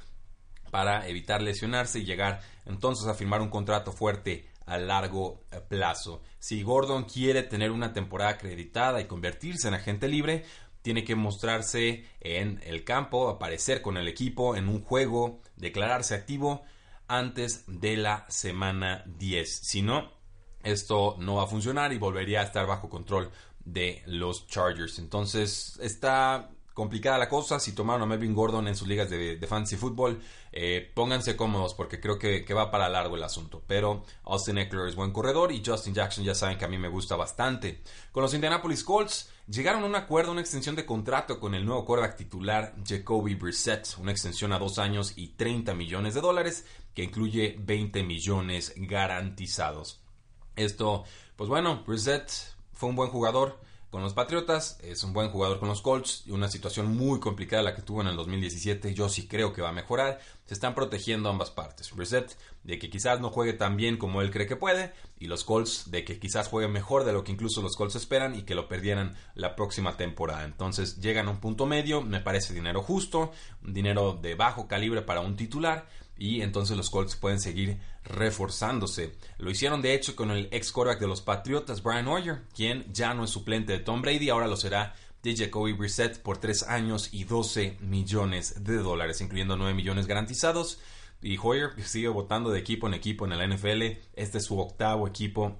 para 0.71 1.07
evitar 1.07 1.41
lesionarse 1.41 1.99
y 1.99 2.05
llegar 2.05 2.41
entonces 2.65 3.07
a 3.07 3.13
firmar 3.13 3.41
un 3.41 3.49
contrato 3.49 3.91
fuerte 3.91 4.47
a 4.65 4.77
largo 4.77 5.43
plazo. 5.67 6.21
Si 6.39 6.63
Gordon 6.63 7.03
quiere 7.03 7.43
tener 7.43 7.71
una 7.71 7.93
temporada 7.93 8.31
acreditada 8.31 9.01
y 9.01 9.05
convertirse 9.05 9.67
en 9.67 9.73
agente 9.73 10.07
libre, 10.07 10.45
tiene 10.81 11.03
que 11.03 11.15
mostrarse 11.15 12.05
en 12.21 12.61
el 12.63 12.83
campo, 12.83 13.29
aparecer 13.29 13.81
con 13.81 13.97
el 13.97 14.07
equipo 14.07 14.55
en 14.55 14.67
un 14.67 14.81
juego, 14.81 15.41
declararse 15.57 16.15
activo 16.15 16.63
antes 17.07 17.65
de 17.67 17.97
la 17.97 18.25
semana 18.29 19.03
10. 19.05 19.59
Si 19.61 19.81
no, 19.81 20.11
esto 20.63 21.15
no 21.19 21.35
va 21.35 21.43
a 21.43 21.47
funcionar 21.47 21.93
y 21.93 21.97
volvería 21.97 22.41
a 22.41 22.43
estar 22.43 22.65
bajo 22.67 22.89
control 22.89 23.31
de 23.65 24.01
los 24.05 24.47
Chargers. 24.47 24.99
Entonces 24.99 25.79
está 25.81 26.49
complicada 26.73 27.17
la 27.17 27.29
cosa. 27.29 27.59
Si 27.59 27.73
tomaron 27.73 28.03
a 28.03 28.05
Melvin 28.05 28.33
Gordon 28.33 28.67
en 28.67 28.75
sus 28.75 28.87
ligas 28.87 29.09
de, 29.09 29.37
fantasy 29.47 29.75
fútbol, 29.75 30.21
eh, 30.51 30.91
pónganse 30.93 31.35
cómodos 31.35 31.73
porque 31.73 31.99
creo 31.99 32.17
que, 32.17 32.45
va 32.53 32.71
para 32.71 32.89
largo 32.89 33.15
el 33.15 33.23
asunto. 33.23 33.63
Pero 33.67 34.03
Austin 34.23 34.57
Eckler 34.57 34.87
es 34.87 34.95
buen 34.95 35.11
corredor 35.11 35.51
y 35.51 35.61
Justin 35.65 35.93
Jackson 35.93 36.23
ya 36.23 36.35
saben 36.35 36.57
que 36.57 36.65
a 36.65 36.69
mí 36.69 36.77
me 36.77 36.87
gusta 36.87 37.15
bastante. 37.15 37.81
Con 38.11 38.23
los 38.23 38.33
Indianapolis 38.33 38.83
Colts 38.83 39.29
llegaron 39.47 39.83
a 39.83 39.87
un 39.87 39.95
acuerdo, 39.95 40.31
una 40.31 40.41
extensión 40.41 40.75
de 40.75 40.85
contrato 40.85 41.39
con 41.39 41.55
el 41.55 41.65
nuevo 41.65 41.85
quarterback 41.85 42.17
titular 42.17 42.75
Jacoby 42.85 43.35
Brissett, 43.35 43.95
una 43.99 44.11
extensión 44.11 44.53
a 44.53 44.59
dos 44.59 44.79
años 44.79 45.13
y 45.15 45.29
30 45.29 45.73
millones 45.73 46.13
de 46.13 46.21
dólares 46.21 46.65
que 46.93 47.03
incluye 47.03 47.55
20 47.59 48.03
millones 48.03 48.73
garantizados. 48.75 50.00
Esto, 50.63 51.03
pues 51.35 51.49
bueno, 51.49 51.83
Brissett 51.85 52.31
fue 52.73 52.89
un 52.89 52.95
buen 52.95 53.09
jugador 53.09 53.59
con 53.91 54.01
los 54.01 54.13
Patriotas, 54.13 54.79
es 54.83 55.03
un 55.03 55.11
buen 55.11 55.31
jugador 55.31 55.59
con 55.59 55.67
los 55.67 55.81
Colts, 55.81 56.23
una 56.27 56.47
situación 56.47 56.95
muy 56.95 57.19
complicada 57.19 57.61
la 57.61 57.75
que 57.75 57.81
tuvo 57.81 57.99
en 57.99 58.07
el 58.07 58.15
2017, 58.15 58.93
yo 58.93 59.09
sí 59.09 59.27
creo 59.27 59.51
que 59.51 59.61
va 59.61 59.69
a 59.69 59.73
mejorar, 59.73 60.21
se 60.45 60.53
están 60.53 60.75
protegiendo 60.75 61.29
ambas 61.29 61.51
partes, 61.51 61.93
Brissett 61.93 62.37
de 62.63 62.79
que 62.79 62.89
quizás 62.89 63.19
no 63.19 63.31
juegue 63.31 63.51
tan 63.51 63.75
bien 63.75 63.97
como 63.97 64.21
él 64.21 64.31
cree 64.31 64.47
que 64.47 64.55
puede, 64.55 64.93
y 65.19 65.27
los 65.27 65.43
Colts 65.43 65.91
de 65.91 66.05
que 66.05 66.19
quizás 66.19 66.47
juegue 66.47 66.69
mejor 66.69 67.03
de 67.03 67.11
lo 67.11 67.25
que 67.25 67.33
incluso 67.33 67.61
los 67.61 67.75
Colts 67.75 67.95
esperan 67.95 68.33
y 68.33 68.43
que 68.43 68.55
lo 68.55 68.69
perdieran 68.69 69.17
la 69.35 69.57
próxima 69.57 69.97
temporada, 69.97 70.45
entonces 70.45 71.01
llegan 71.01 71.27
a 71.27 71.31
un 71.31 71.41
punto 71.41 71.65
medio, 71.65 72.01
me 72.01 72.21
parece 72.21 72.53
dinero 72.53 72.81
justo, 72.83 73.31
dinero 73.61 74.13
de 74.13 74.35
bajo 74.35 74.69
calibre 74.69 75.01
para 75.01 75.19
un 75.19 75.35
titular, 75.35 75.89
y 76.21 76.43
entonces 76.43 76.77
los 76.77 76.91
Colts 76.91 77.15
pueden 77.15 77.39
seguir 77.39 77.79
reforzándose. 78.03 79.15
Lo 79.39 79.49
hicieron 79.49 79.81
de 79.81 79.95
hecho 79.95 80.15
con 80.15 80.29
el 80.29 80.49
ex 80.51 80.71
quarterback 80.71 81.01
de 81.01 81.07
los 81.07 81.21
Patriotas, 81.21 81.81
Brian 81.81 82.07
Hoyer, 82.07 82.43
quien 82.55 82.85
ya 82.93 83.15
no 83.15 83.23
es 83.23 83.31
suplente 83.31 83.73
de 83.73 83.79
Tom 83.79 84.03
Brady, 84.03 84.29
ahora 84.29 84.45
lo 84.45 84.55
será 84.55 84.93
de 85.23 85.35
Jacoby 85.35 85.73
Brissett 85.73 86.21
por 86.21 86.37
3 86.37 86.63
años 86.69 87.09
y 87.11 87.23
12 87.23 87.79
millones 87.81 88.63
de 88.63 88.77
dólares, 88.77 89.19
incluyendo 89.19 89.57
9 89.57 89.73
millones 89.73 90.05
garantizados. 90.05 90.79
Y 91.23 91.39
Hoyer 91.41 91.71
sigue 91.83 92.07
votando 92.09 92.51
de 92.51 92.59
equipo 92.59 92.85
en 92.85 92.93
equipo 92.93 93.25
en 93.25 93.35
la 93.35 93.47
NFL. 93.47 93.81
Este 94.13 94.37
es 94.37 94.45
su 94.45 94.59
octavo 94.59 95.07
equipo 95.07 95.57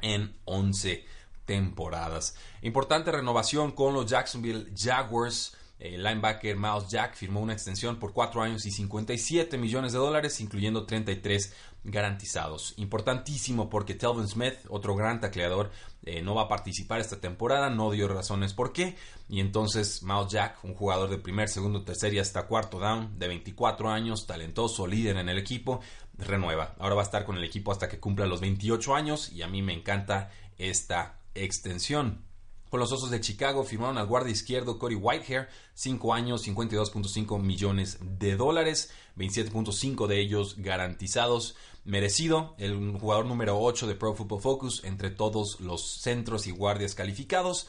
en 0.00 0.36
11 0.44 1.04
temporadas. 1.44 2.34
Importante 2.62 3.12
renovación 3.12 3.70
con 3.70 3.94
los 3.94 4.06
Jacksonville 4.06 4.72
Jaguars. 4.76 5.56
El 5.80 6.02
linebacker 6.02 6.56
Miles 6.56 6.88
Jack 6.88 7.14
firmó 7.14 7.40
una 7.40 7.54
extensión 7.54 7.98
por 7.98 8.12
4 8.12 8.42
años 8.42 8.66
y 8.66 8.70
57 8.70 9.56
millones 9.56 9.92
de 9.92 9.98
dólares, 9.98 10.38
incluyendo 10.42 10.84
33 10.84 11.54
garantizados. 11.84 12.74
Importantísimo 12.76 13.70
porque 13.70 13.94
Telvin 13.94 14.28
Smith, 14.28 14.56
otro 14.68 14.94
gran 14.94 15.20
tacleador, 15.20 15.70
eh, 16.04 16.20
no 16.20 16.34
va 16.34 16.42
a 16.42 16.48
participar 16.48 17.00
esta 17.00 17.18
temporada, 17.18 17.70
no 17.70 17.90
dio 17.90 18.08
razones 18.08 18.52
por 18.52 18.74
qué. 18.74 18.94
Y 19.30 19.40
entonces 19.40 20.02
Miles 20.02 20.28
Jack, 20.28 20.62
un 20.64 20.74
jugador 20.74 21.08
de 21.08 21.16
primer, 21.16 21.48
segundo, 21.48 21.82
tercer 21.82 22.12
y 22.12 22.18
hasta 22.18 22.46
cuarto 22.46 22.78
down, 22.78 23.18
de 23.18 23.28
24 23.28 23.88
años, 23.88 24.26
talentoso, 24.26 24.86
líder 24.86 25.16
en 25.16 25.30
el 25.30 25.38
equipo, 25.38 25.80
renueva. 26.18 26.74
Ahora 26.78 26.96
va 26.96 27.00
a 27.00 27.06
estar 27.06 27.24
con 27.24 27.38
el 27.38 27.44
equipo 27.44 27.72
hasta 27.72 27.88
que 27.88 27.98
cumpla 27.98 28.26
los 28.26 28.42
28 28.42 28.94
años 28.94 29.32
y 29.32 29.40
a 29.40 29.48
mí 29.48 29.62
me 29.62 29.72
encanta 29.72 30.30
esta 30.58 31.20
extensión. 31.34 32.29
Con 32.70 32.78
los 32.78 32.92
Osos 32.92 33.10
de 33.10 33.20
Chicago 33.20 33.64
firmaron 33.64 33.98
al 33.98 34.06
guardia 34.06 34.30
izquierdo 34.30 34.78
Cody 34.78 34.94
Whitehair, 34.94 35.48
5 35.74 36.14
años, 36.14 36.46
52.5 36.46 37.40
millones 37.40 37.98
de 38.00 38.36
dólares, 38.36 38.92
27.5 39.16 40.06
de 40.06 40.20
ellos 40.20 40.54
garantizados. 40.58 41.56
Merecido, 41.84 42.54
el 42.58 42.96
jugador 42.98 43.26
número 43.26 43.58
8 43.58 43.88
de 43.88 43.96
Pro 43.96 44.14
Football 44.14 44.40
Focus 44.40 44.84
entre 44.84 45.10
todos 45.10 45.60
los 45.60 46.00
centros 46.00 46.46
y 46.46 46.52
guardias 46.52 46.94
calificados. 46.94 47.66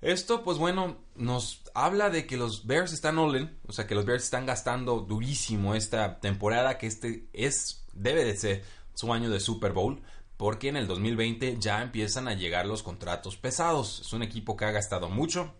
Esto, 0.00 0.42
pues 0.42 0.58
bueno, 0.58 0.96
nos 1.14 1.62
habla 1.74 2.10
de 2.10 2.26
que 2.26 2.36
los 2.36 2.66
Bears 2.66 2.92
están 2.92 3.18
all 3.18 3.56
o 3.68 3.72
sea 3.72 3.86
que 3.86 3.94
los 3.94 4.04
Bears 4.04 4.24
están 4.24 4.46
gastando 4.46 4.98
durísimo 4.98 5.76
esta 5.76 6.18
temporada, 6.18 6.76
que 6.78 6.88
este 6.88 7.28
es, 7.32 7.84
debe 7.92 8.24
de 8.24 8.36
ser 8.36 8.64
su 8.94 9.12
año 9.12 9.30
de 9.30 9.38
Super 9.38 9.72
Bowl, 9.72 10.02
porque 10.42 10.70
en 10.70 10.76
el 10.76 10.88
2020 10.88 11.58
ya 11.60 11.82
empiezan 11.82 12.26
a 12.26 12.34
llegar 12.34 12.66
los 12.66 12.82
contratos 12.82 13.36
pesados. 13.36 14.00
Es 14.00 14.12
un 14.12 14.24
equipo 14.24 14.56
que 14.56 14.64
ha 14.64 14.72
gastado 14.72 15.08
mucho, 15.08 15.54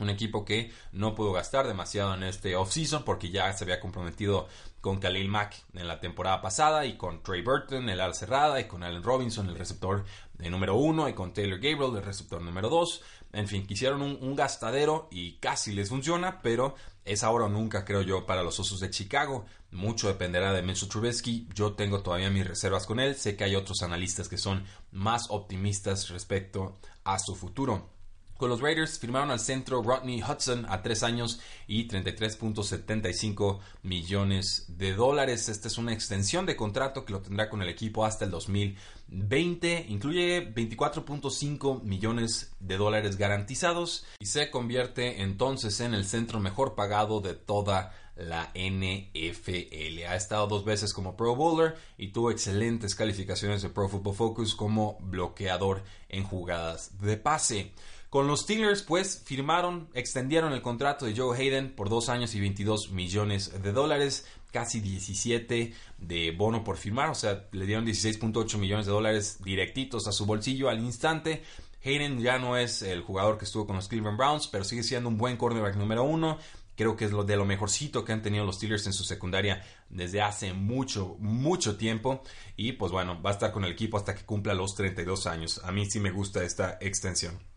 un 0.00 0.10
equipo 0.10 0.44
que 0.44 0.72
no 0.90 1.14
pudo 1.14 1.32
gastar 1.32 1.68
demasiado 1.68 2.12
en 2.14 2.24
este 2.24 2.56
offseason 2.56 3.04
porque 3.04 3.30
ya 3.30 3.52
se 3.52 3.62
había 3.62 3.78
comprometido 3.78 4.48
con 4.80 4.98
Khalil 4.98 5.28
Mack 5.28 5.54
en 5.74 5.86
la 5.86 6.00
temporada 6.00 6.42
pasada 6.42 6.84
y 6.84 6.96
con 6.96 7.22
Trey 7.22 7.42
Burton, 7.42 7.88
el 7.88 8.00
ala 8.00 8.12
cerrada, 8.12 8.58
y 8.58 8.64
con 8.64 8.82
Allen 8.82 9.04
Robinson, 9.04 9.48
el 9.48 9.54
receptor 9.54 10.04
de 10.32 10.50
número 10.50 10.74
uno, 10.74 11.08
y 11.08 11.12
con 11.12 11.32
Taylor 11.32 11.60
Gabriel, 11.60 11.98
el 11.98 12.02
receptor 12.02 12.42
número 12.42 12.68
dos. 12.68 13.02
En 13.32 13.46
fin, 13.46 13.64
quisieron 13.68 14.02
un, 14.02 14.34
gastadero 14.34 15.06
y 15.12 15.34
casi 15.36 15.72
les 15.72 15.90
funciona, 15.90 16.40
pero 16.42 16.74
es 17.04 17.22
ahora 17.22 17.46
o 17.46 17.48
nunca, 17.48 17.84
creo 17.84 18.02
yo, 18.02 18.26
para 18.26 18.42
los 18.42 18.58
Osos 18.60 18.80
de 18.80 18.90
Chicago. 18.90 19.46
Mucho 19.70 20.08
dependerá 20.08 20.52
de 20.52 20.62
Mitchell 20.62 20.88
Trubisky. 20.88 21.48
Yo 21.54 21.74
tengo 21.74 22.02
todavía 22.02 22.30
mis 22.30 22.46
reservas 22.46 22.86
con 22.86 23.00
él. 23.00 23.14
Sé 23.14 23.36
que 23.36 23.44
hay 23.44 23.56
otros 23.56 23.82
analistas 23.82 24.28
que 24.28 24.38
son 24.38 24.64
más 24.92 25.26
optimistas 25.30 26.08
respecto 26.08 26.78
a 27.04 27.18
su 27.18 27.34
futuro. 27.34 27.93
Con 28.36 28.48
los 28.50 28.60
Raiders 28.60 28.98
firmaron 28.98 29.30
al 29.30 29.38
centro 29.38 29.82
Rodney 29.82 30.20
Hudson 30.22 30.66
a 30.68 30.82
tres 30.82 31.04
años 31.04 31.40
y 31.68 31.86
33.75 31.86 33.60
millones 33.82 34.66
de 34.68 34.92
dólares. 34.92 35.48
Esta 35.48 35.68
es 35.68 35.78
una 35.78 35.92
extensión 35.92 36.44
de 36.44 36.56
contrato 36.56 37.04
que 37.04 37.12
lo 37.12 37.20
tendrá 37.20 37.48
con 37.48 37.62
el 37.62 37.68
equipo 37.68 38.04
hasta 38.04 38.24
el 38.24 38.32
2020. 38.32 39.86
Incluye 39.88 40.52
24.5 40.52 41.82
millones 41.82 42.52
de 42.58 42.76
dólares 42.76 43.18
garantizados 43.18 44.04
y 44.18 44.26
se 44.26 44.50
convierte 44.50 45.22
entonces 45.22 45.78
en 45.80 45.94
el 45.94 46.04
centro 46.04 46.40
mejor 46.40 46.74
pagado 46.74 47.20
de 47.20 47.34
toda 47.34 47.92
la 48.16 48.52
NFL. 48.54 50.04
Ha 50.08 50.16
estado 50.16 50.46
dos 50.46 50.64
veces 50.64 50.92
como 50.92 51.16
Pro 51.16 51.34
Bowler 51.34 51.76
y 51.98 52.08
tuvo 52.08 52.30
excelentes 52.30 52.94
calificaciones 52.94 53.62
de 53.62 53.70
Pro 53.70 53.88
Football 53.88 54.14
Focus 54.14 54.54
como 54.54 54.98
bloqueador 55.00 55.82
en 56.08 56.24
jugadas 56.24 56.98
de 57.00 57.16
pase. 57.16 57.72
Con 58.14 58.28
los 58.28 58.42
Steelers, 58.42 58.82
pues, 58.82 59.24
firmaron, 59.24 59.88
extendieron 59.92 60.52
el 60.52 60.62
contrato 60.62 61.04
de 61.04 61.16
Joe 61.16 61.36
Hayden 61.36 61.74
por 61.74 61.88
dos 61.88 62.08
años 62.08 62.32
y 62.36 62.40
22 62.40 62.92
millones 62.92 63.60
de 63.60 63.72
dólares, 63.72 64.24
casi 64.52 64.78
17 64.78 65.74
de 65.98 66.30
bono 66.30 66.62
por 66.62 66.76
firmar, 66.76 67.10
o 67.10 67.16
sea, 67.16 67.48
le 67.50 67.66
dieron 67.66 67.84
16.8 67.84 68.56
millones 68.58 68.86
de 68.86 68.92
dólares 68.92 69.42
directitos 69.42 70.06
a 70.06 70.12
su 70.12 70.26
bolsillo 70.26 70.68
al 70.68 70.78
instante. 70.78 71.42
Hayden 71.84 72.20
ya 72.20 72.38
no 72.38 72.56
es 72.56 72.82
el 72.82 73.02
jugador 73.02 73.36
que 73.36 73.46
estuvo 73.46 73.66
con 73.66 73.74
los 73.74 73.88
Cleveland 73.88 74.16
Browns, 74.16 74.46
pero 74.46 74.62
sigue 74.62 74.84
siendo 74.84 75.08
un 75.08 75.18
buen 75.18 75.36
cornerback 75.36 75.74
número 75.74 76.04
uno. 76.04 76.38
Creo 76.76 76.96
que 76.96 77.06
es 77.06 77.10
lo 77.10 77.24
de 77.24 77.36
lo 77.36 77.44
mejorcito 77.44 78.04
que 78.04 78.12
han 78.12 78.22
tenido 78.22 78.44
los 78.44 78.54
Steelers 78.54 78.86
en 78.86 78.92
su 78.92 79.02
secundaria 79.02 79.64
desde 79.90 80.22
hace 80.22 80.52
mucho, 80.52 81.16
mucho 81.18 81.76
tiempo. 81.76 82.22
Y 82.56 82.74
pues 82.74 82.92
bueno, 82.92 83.20
va 83.20 83.30
a 83.30 83.32
estar 83.32 83.50
con 83.50 83.64
el 83.64 83.72
equipo 83.72 83.96
hasta 83.96 84.14
que 84.14 84.24
cumpla 84.24 84.54
los 84.54 84.76
32 84.76 85.26
años. 85.26 85.60
A 85.64 85.72
mí 85.72 85.90
sí 85.90 85.98
me 85.98 86.12
gusta 86.12 86.44
esta 86.44 86.78
extensión. 86.80 87.53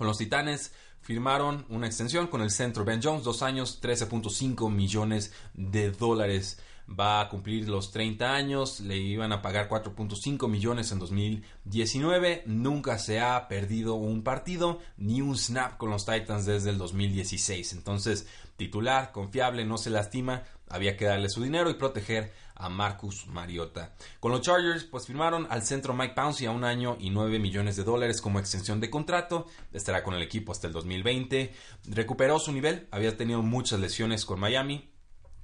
Con 0.00 0.06
los 0.06 0.16
Titanes 0.16 0.72
firmaron 1.02 1.66
una 1.68 1.86
extensión 1.86 2.28
con 2.28 2.40
el 2.40 2.50
centro 2.50 2.86
Ben 2.86 3.02
Jones, 3.02 3.22
dos 3.22 3.42
años, 3.42 3.82
13.5 3.82 4.70
millones 4.70 5.30
de 5.52 5.90
dólares. 5.90 6.58
Va 6.88 7.20
a 7.20 7.28
cumplir 7.28 7.68
los 7.68 7.92
30 7.92 8.34
años, 8.34 8.80
le 8.80 8.96
iban 8.96 9.30
a 9.30 9.42
pagar 9.42 9.68
4.5 9.68 10.48
millones 10.48 10.90
en 10.90 11.00
2019. 11.00 12.44
Nunca 12.46 12.98
se 12.98 13.20
ha 13.20 13.46
perdido 13.46 13.96
un 13.96 14.22
partido 14.22 14.78
ni 14.96 15.20
un 15.20 15.36
snap 15.36 15.76
con 15.76 15.90
los 15.90 16.06
Titans 16.06 16.46
desde 16.46 16.70
el 16.70 16.78
2016. 16.78 17.74
Entonces, 17.74 18.26
titular, 18.56 19.12
confiable, 19.12 19.66
no 19.66 19.76
se 19.76 19.90
lastima, 19.90 20.44
había 20.66 20.96
que 20.96 21.04
darle 21.04 21.28
su 21.28 21.42
dinero 21.42 21.68
y 21.68 21.74
proteger 21.74 22.32
a 22.60 22.68
Marcus 22.68 23.26
Mariota. 23.26 23.94
Con 24.20 24.32
los 24.32 24.42
Chargers, 24.42 24.84
pues 24.84 25.06
firmaron 25.06 25.46
al 25.50 25.62
centro 25.62 25.94
Mike 25.94 26.14
Pouncey 26.14 26.46
a 26.46 26.50
un 26.50 26.64
año 26.64 26.96
y 27.00 27.10
9 27.10 27.38
millones 27.38 27.76
de 27.76 27.84
dólares 27.84 28.20
como 28.20 28.38
extensión 28.38 28.80
de 28.80 28.90
contrato. 28.90 29.46
Estará 29.72 30.02
con 30.02 30.14
el 30.14 30.22
equipo 30.22 30.52
hasta 30.52 30.66
el 30.66 30.72
2020. 30.72 31.52
Recuperó 31.88 32.38
su 32.38 32.52
nivel, 32.52 32.88
había 32.90 33.16
tenido 33.16 33.42
muchas 33.42 33.80
lesiones 33.80 34.24
con 34.24 34.40
Miami. 34.40 34.90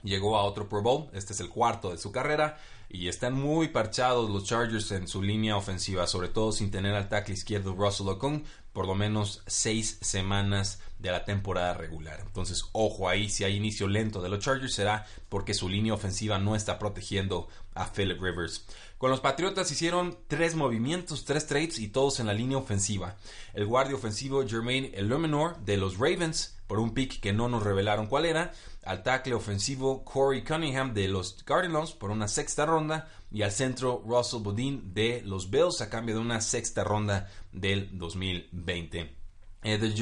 Llegó 0.02 0.36
a 0.36 0.44
otro 0.44 0.68
Pro 0.68 0.82
Bowl, 0.82 1.10
este 1.14 1.32
es 1.32 1.40
el 1.40 1.48
cuarto 1.48 1.90
de 1.90 1.98
su 1.98 2.12
carrera 2.12 2.58
y 2.88 3.08
están 3.08 3.34
muy 3.34 3.68
parchados 3.68 4.30
los 4.30 4.44
Chargers 4.44 4.92
en 4.92 5.08
su 5.08 5.20
línea 5.22 5.56
ofensiva, 5.56 6.06
sobre 6.06 6.28
todo 6.28 6.52
sin 6.52 6.70
tener 6.70 6.94
al 6.94 7.08
tackle 7.08 7.34
izquierdo 7.34 7.74
Russell 7.74 8.08
Okung 8.08 8.44
por 8.72 8.86
lo 8.86 8.94
menos 8.94 9.42
seis 9.46 9.98
semanas 10.02 10.80
de 10.98 11.10
la 11.10 11.24
temporada 11.24 11.74
regular. 11.74 12.20
Entonces, 12.20 12.64
ojo 12.72 13.08
ahí, 13.08 13.28
si 13.28 13.44
hay 13.44 13.56
inicio 13.56 13.88
lento 13.88 14.22
de 14.22 14.28
los 14.28 14.40
Chargers 14.40 14.74
será 14.74 15.06
porque 15.28 15.54
su 15.54 15.68
línea 15.68 15.94
ofensiva 15.94 16.38
no 16.38 16.56
está 16.56 16.78
protegiendo 16.78 17.48
a 17.74 17.92
Philip 17.92 18.20
Rivers. 18.20 18.66
Con 18.98 19.10
los 19.10 19.20
Patriotas 19.20 19.70
hicieron 19.70 20.16
tres 20.26 20.54
movimientos, 20.54 21.24
tres 21.24 21.46
trades 21.46 21.78
y 21.78 21.88
todos 21.88 22.18
en 22.18 22.26
la 22.26 22.32
línea 22.32 22.56
ofensiva. 22.56 23.16
El 23.52 23.66
guardia 23.66 23.94
ofensivo 23.94 24.46
Jermaine 24.46 24.92
Illuminor 24.96 25.58
de 25.58 25.76
los 25.76 25.98
Ravens 25.98 26.56
por 26.66 26.80
un 26.80 26.94
pick 26.94 27.20
que 27.20 27.32
no 27.32 27.48
nos 27.48 27.62
revelaron 27.62 28.06
cuál 28.06 28.24
era, 28.24 28.52
al 28.84 29.02
tackle 29.02 29.34
ofensivo 29.34 30.04
Corey 30.04 30.42
Cunningham 30.42 30.94
de 30.94 31.08
los 31.08 31.42
Cardinals 31.44 31.92
por 31.92 32.10
una 32.10 32.28
sexta 32.28 32.66
ronda 32.66 33.08
y 33.30 33.42
al 33.42 33.52
centro 33.52 34.02
Russell 34.06 34.42
Bodine 34.42 34.80
de 34.84 35.22
los 35.24 35.50
Bills 35.50 35.80
a 35.80 35.90
cambio 35.90 36.14
de 36.14 36.20
una 36.20 36.40
sexta 36.40 36.84
ronda 36.84 37.30
del 37.52 37.96
2020. 37.98 39.14
Eh, 39.62 39.78
de 39.78 39.94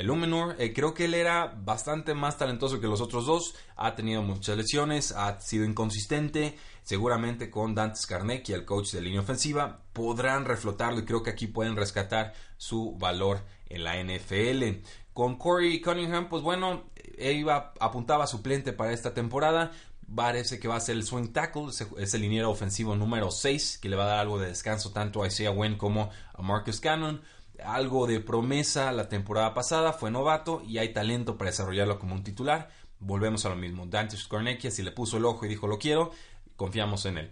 el 0.00 0.06
Luminor, 0.06 0.56
eh, 0.58 0.72
creo 0.72 0.94
que 0.94 1.04
él 1.04 1.12
era 1.12 1.54
bastante 1.62 2.14
más 2.14 2.38
talentoso 2.38 2.80
que 2.80 2.86
los 2.86 3.02
otros 3.02 3.26
dos, 3.26 3.54
ha 3.76 3.94
tenido 3.94 4.22
muchas 4.22 4.56
lesiones, 4.56 5.12
ha 5.12 5.38
sido 5.42 5.66
inconsistente, 5.66 6.56
seguramente 6.82 7.50
con 7.50 7.74
Dante 7.74 8.00
Scarnecchia, 8.00 8.56
el 8.56 8.64
coach 8.64 8.92
de 8.92 9.02
línea 9.02 9.20
ofensiva, 9.20 9.82
podrán 9.92 10.46
reflotarlo 10.46 11.00
y 11.00 11.04
creo 11.04 11.22
que 11.22 11.28
aquí 11.28 11.48
pueden 11.48 11.76
rescatar 11.76 12.32
su 12.56 12.96
valor 12.98 13.44
en 13.68 13.84
la 13.84 14.02
NFL. 14.02 14.82
Con 15.12 15.36
Corey 15.36 15.82
Cunningham, 15.82 16.30
pues 16.30 16.42
bueno, 16.42 16.84
él 17.18 17.36
iba, 17.36 17.74
apuntaba 17.78 18.26
suplente 18.26 18.72
para 18.72 18.92
esta 18.92 19.12
temporada, 19.12 19.70
Parece 20.12 20.58
que 20.58 20.66
va 20.66 20.74
a 20.74 20.80
ser 20.80 20.96
el 20.96 21.04
swing 21.04 21.28
tackle, 21.28 21.68
es 21.98 22.14
el 22.14 22.22
liniero 22.22 22.50
ofensivo 22.50 22.96
número 22.96 23.30
6, 23.30 23.78
que 23.80 23.88
le 23.88 23.94
va 23.94 24.04
a 24.04 24.08
dar 24.08 24.18
algo 24.18 24.40
de 24.40 24.48
descanso 24.48 24.90
tanto 24.90 25.22
a 25.22 25.28
Isaiah 25.28 25.52
Wynn 25.52 25.76
como 25.76 26.10
a 26.34 26.42
Marcus 26.42 26.80
Cannon. 26.80 27.22
Algo 27.64 28.06
de 28.06 28.20
promesa 28.20 28.92
la 28.92 29.08
temporada 29.08 29.54
pasada, 29.54 29.92
fue 29.92 30.10
novato 30.10 30.62
y 30.66 30.78
hay 30.78 30.92
talento 30.92 31.36
para 31.36 31.50
desarrollarlo 31.50 31.98
como 31.98 32.14
un 32.14 32.22
titular. 32.22 32.70
Volvemos 32.98 33.44
a 33.44 33.50
lo 33.50 33.56
mismo. 33.56 33.86
Dante 33.86 34.16
Skornecchia, 34.16 34.70
si 34.70 34.82
le 34.82 34.92
puso 34.92 35.16
el 35.16 35.24
ojo 35.24 35.46
y 35.46 35.48
dijo 35.48 35.66
lo 35.66 35.78
quiero, 35.78 36.12
confiamos 36.56 37.06
en 37.06 37.18
él. 37.18 37.30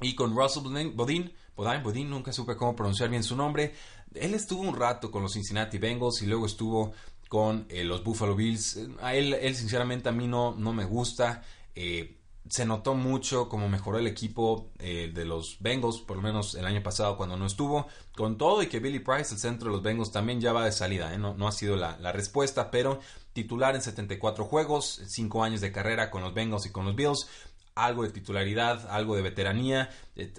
Y 0.00 0.14
con 0.14 0.34
Russell 0.34 0.62
Bodin, 0.62 0.96
Bodine, 0.96 1.82
Bodine, 1.82 2.10
nunca 2.10 2.32
supe 2.32 2.56
cómo 2.56 2.74
pronunciar 2.74 3.08
bien 3.08 3.22
su 3.22 3.36
nombre. 3.36 3.74
Él 4.14 4.34
estuvo 4.34 4.62
un 4.62 4.74
rato 4.74 5.10
con 5.10 5.22
los 5.22 5.32
Cincinnati 5.34 5.78
Bengals 5.78 6.22
y 6.22 6.26
luego 6.26 6.46
estuvo 6.46 6.92
con 7.28 7.66
eh, 7.68 7.84
los 7.84 8.02
Buffalo 8.02 8.34
Bills. 8.34 8.80
A 9.00 9.14
él, 9.14 9.34
él 9.34 9.54
sinceramente 9.54 10.08
a 10.08 10.12
mí 10.12 10.26
no, 10.26 10.54
no 10.54 10.72
me 10.72 10.84
gusta. 10.84 11.42
Eh, 11.74 12.21
se 12.48 12.66
notó 12.66 12.94
mucho 12.94 13.48
cómo 13.48 13.68
mejoró 13.68 13.98
el 13.98 14.06
equipo 14.06 14.72
eh, 14.78 15.10
de 15.14 15.24
los 15.24 15.58
Bengals, 15.60 16.00
por 16.00 16.16
lo 16.16 16.22
menos 16.22 16.54
el 16.54 16.66
año 16.66 16.82
pasado 16.82 17.16
cuando 17.16 17.36
no 17.36 17.46
estuvo. 17.46 17.86
Con 18.16 18.36
todo 18.36 18.62
y 18.62 18.66
que 18.66 18.80
Billy 18.80 18.98
Price, 18.98 19.34
el 19.34 19.40
centro 19.40 19.68
de 19.68 19.76
los 19.76 19.82
Bengals, 19.82 20.12
también 20.12 20.40
ya 20.40 20.52
va 20.52 20.64
de 20.64 20.72
salida. 20.72 21.14
¿eh? 21.14 21.18
No, 21.18 21.46
ha 21.46 21.52
sido 21.52 21.76
la, 21.76 21.96
respuesta, 22.12 22.70
pero 22.70 23.00
titular 23.32 23.74
en 23.74 23.82
74 23.82 24.44
juegos, 24.44 25.02
5 25.06 25.44
años 25.44 25.60
de 25.60 25.72
carrera 25.72 26.10
con 26.10 26.22
los 26.22 26.34
Bengals 26.34 26.66
y 26.66 26.70
con 26.70 26.84
los 26.84 26.96
Bills. 26.96 27.28
Algo 27.74 28.02
de 28.02 28.10
titularidad, 28.10 28.86
algo 28.90 29.16
de 29.16 29.22
veteranía. 29.22 29.88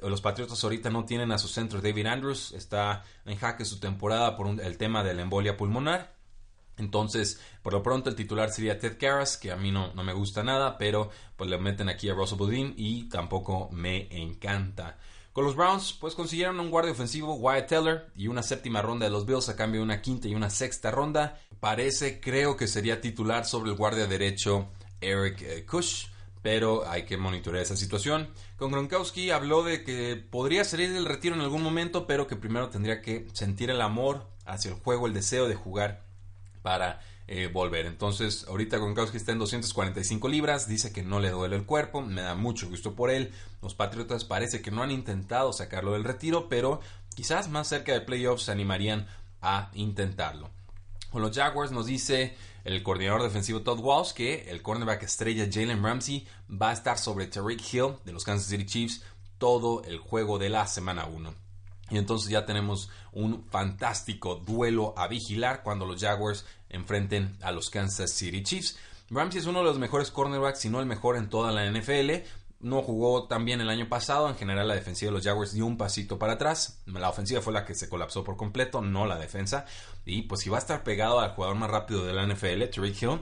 los 0.03 0.21
Patriotas 0.21 0.63
ahorita 0.63 0.91
no 0.91 1.05
tienen 1.05 1.31
a 1.31 1.39
su 1.39 1.47
centro 1.47 1.81
David 1.81 2.05
Andrews. 2.05 2.51
Está 2.51 3.03
en 3.25 3.37
jaque 3.37 3.65
su 3.65 3.79
temporada 3.79 4.37
por 4.37 4.47
el 4.61 4.77
tema 4.77 5.03
de 5.03 5.15
la 5.15 5.23
embolia 5.23 5.57
pulmonar. 5.57 6.13
Entonces, 6.77 7.39
por 7.61 7.73
lo 7.73 7.83
pronto 7.83 8.09
el 8.09 8.15
titular 8.15 8.49
sería 8.49 8.79
Ted 8.79 8.97
Karras, 8.99 9.37
que 9.37 9.51
a 9.51 9.55
mí 9.55 9.71
no, 9.71 9.93
no 9.93 10.03
me 10.03 10.13
gusta 10.13 10.43
nada, 10.43 10.77
pero 10.77 11.09
pues 11.35 11.49
le 11.49 11.57
meten 11.57 11.89
aquí 11.89 12.09
a 12.09 12.13
Russell 12.13 12.37
Budin 12.37 12.73
y 12.77 13.09
tampoco 13.09 13.69
me 13.71 14.07
encanta. 14.09 14.97
Con 15.33 15.45
los 15.45 15.55
Browns, 15.55 15.93
pues 15.93 16.13
consiguieron 16.13 16.59
un 16.59 16.69
guardia 16.69 16.91
ofensivo, 16.91 17.33
Wyatt 17.33 17.67
Teller, 17.67 18.11
y 18.15 18.27
una 18.27 18.43
séptima 18.43 18.83
ronda 18.83 19.05
de 19.05 19.11
los 19.11 19.25
Bills 19.25 19.49
a 19.49 19.55
cambio 19.55 19.81
de 19.81 19.85
una 19.85 19.99
quinta 19.99 20.27
y 20.27 20.35
una 20.35 20.51
sexta 20.51 20.91
ronda. 20.91 21.39
Parece, 21.59 22.19
creo 22.19 22.55
que 22.55 22.67
sería 22.67 23.01
titular 23.01 23.45
sobre 23.45 23.71
el 23.71 23.77
guardia 23.77 24.05
derecho 24.05 24.67
Eric 25.01 25.41
eh, 25.41 25.65
Kush, 25.65 26.05
pero 26.43 26.87
hay 26.87 27.05
que 27.05 27.17
monitorear 27.17 27.63
esa 27.63 27.75
situación. 27.75 28.29
Con 28.57 28.71
Gronkowski 28.71 29.31
habló 29.31 29.63
de 29.63 29.83
que 29.83 30.17
podría 30.17 30.63
salir 30.65 30.93
del 30.93 31.05
retiro 31.05 31.33
en 31.33 31.41
algún 31.41 31.63
momento, 31.63 32.05
pero 32.05 32.27
que 32.27 32.35
primero 32.35 32.69
tendría 32.69 33.01
que 33.01 33.27
sentir 33.33 33.71
el 33.71 33.81
amor 33.81 34.27
hacia 34.45 34.69
el 34.69 34.77
juego, 34.77 35.07
el 35.07 35.13
deseo 35.13 35.47
de 35.47 35.55
jugar 35.55 36.03
para 36.63 37.01
eh, 37.27 37.47
volver. 37.47 37.85
Entonces, 37.85 38.45
ahorita 38.47 38.77
Gronkowski 38.77 39.17
está 39.17 39.31
en 39.31 39.39
245 39.39 40.27
libras, 40.27 40.67
dice 40.67 40.91
que 40.91 41.03
no 41.03 41.19
le 41.19 41.29
duele 41.29 41.55
el 41.55 41.65
cuerpo, 41.65 42.01
me 42.01 42.21
da 42.21 42.33
mucho 42.33 42.67
gusto 42.67 42.95
por 42.95 43.11
él. 43.11 43.31
Los 43.61 43.75
Patriotas 43.75 44.25
parece 44.25 44.61
que 44.61 44.71
no 44.71 44.81
han 44.81 44.91
intentado 44.91 45.53
sacarlo 45.53 45.93
del 45.93 46.03
retiro, 46.03 46.49
pero 46.49 46.81
quizás 47.15 47.49
más 47.49 47.67
cerca 47.67 47.93
de 47.93 48.01
playoffs 48.01 48.43
se 48.43 48.51
animarían 48.51 49.07
a 49.41 49.69
intentarlo. 49.73 50.49
Con 51.11 51.21
los 51.21 51.35
Jaguars 51.37 51.71
nos 51.71 51.85
dice 51.85 52.35
el 52.63 52.81
coordinador 52.81 53.21
defensivo 53.21 53.61
Todd 53.61 53.79
Walsh 53.79 54.13
que 54.13 54.49
el 54.49 54.61
cornerback 54.61 55.03
estrella 55.03 55.47
Jalen 55.51 55.83
Ramsey 55.83 56.27
va 56.49 56.71
a 56.71 56.73
estar 56.73 56.97
sobre 56.97 57.27
Tariq 57.27 57.61
Hill 57.71 57.97
de 58.03 58.13
los 58.13 58.23
Kansas 58.23 58.47
City 58.47 58.65
Chiefs 58.65 59.03
todo 59.37 59.83
el 59.83 59.99
juego 59.99 60.39
de 60.39 60.49
la 60.49 60.65
semana 60.65 61.05
1. 61.05 61.42
Y 61.89 61.97
entonces 61.97 62.29
ya 62.29 62.45
tenemos 62.45 62.89
un 63.11 63.45
fantástico 63.49 64.35
duelo 64.35 64.93
a 64.97 65.07
vigilar 65.07 65.63
cuando 65.63 65.85
los 65.85 66.01
Jaguars 66.01 66.45
enfrenten 66.69 67.37
a 67.41 67.51
los 67.51 67.69
Kansas 67.69 68.11
City 68.11 68.41
Chiefs. 68.43 68.77
Ramsey 69.09 69.41
es 69.41 69.45
uno 69.45 69.59
de 69.59 69.65
los 69.65 69.79
mejores 69.79 70.09
cornerbacks, 70.09 70.59
si 70.59 70.69
no 70.69 70.79
el 70.79 70.85
mejor 70.85 71.17
en 71.17 71.29
toda 71.29 71.51
la 71.51 71.69
NFL. 71.69 72.25
No 72.61 72.81
jugó 72.81 73.27
tan 73.27 73.43
bien 73.43 73.59
el 73.59 73.69
año 73.69 73.89
pasado. 73.89 74.29
En 74.29 74.35
general, 74.35 74.67
la 74.67 74.75
defensiva 74.75 75.11
de 75.11 75.17
los 75.17 75.25
Jaguars 75.25 75.53
dio 75.53 75.65
un 75.65 75.77
pasito 75.77 76.17
para 76.17 76.33
atrás. 76.33 76.81
La 76.85 77.09
ofensiva 77.09 77.41
fue 77.41 77.53
la 77.53 77.65
que 77.65 77.75
se 77.75 77.89
colapsó 77.89 78.23
por 78.23 78.37
completo, 78.37 78.81
no 78.81 79.05
la 79.05 79.19
defensa. 79.19 79.65
Y 80.05 80.23
pues 80.23 80.41
si 80.41 80.49
va 80.49 80.57
a 80.57 80.61
estar 80.61 80.83
pegado 80.83 81.19
al 81.19 81.31
jugador 81.31 81.57
más 81.57 81.69
rápido 81.69 82.05
de 82.05 82.13
la 82.13 82.25
NFL, 82.25 82.63
Tariq 82.73 83.03
Hill, 83.03 83.19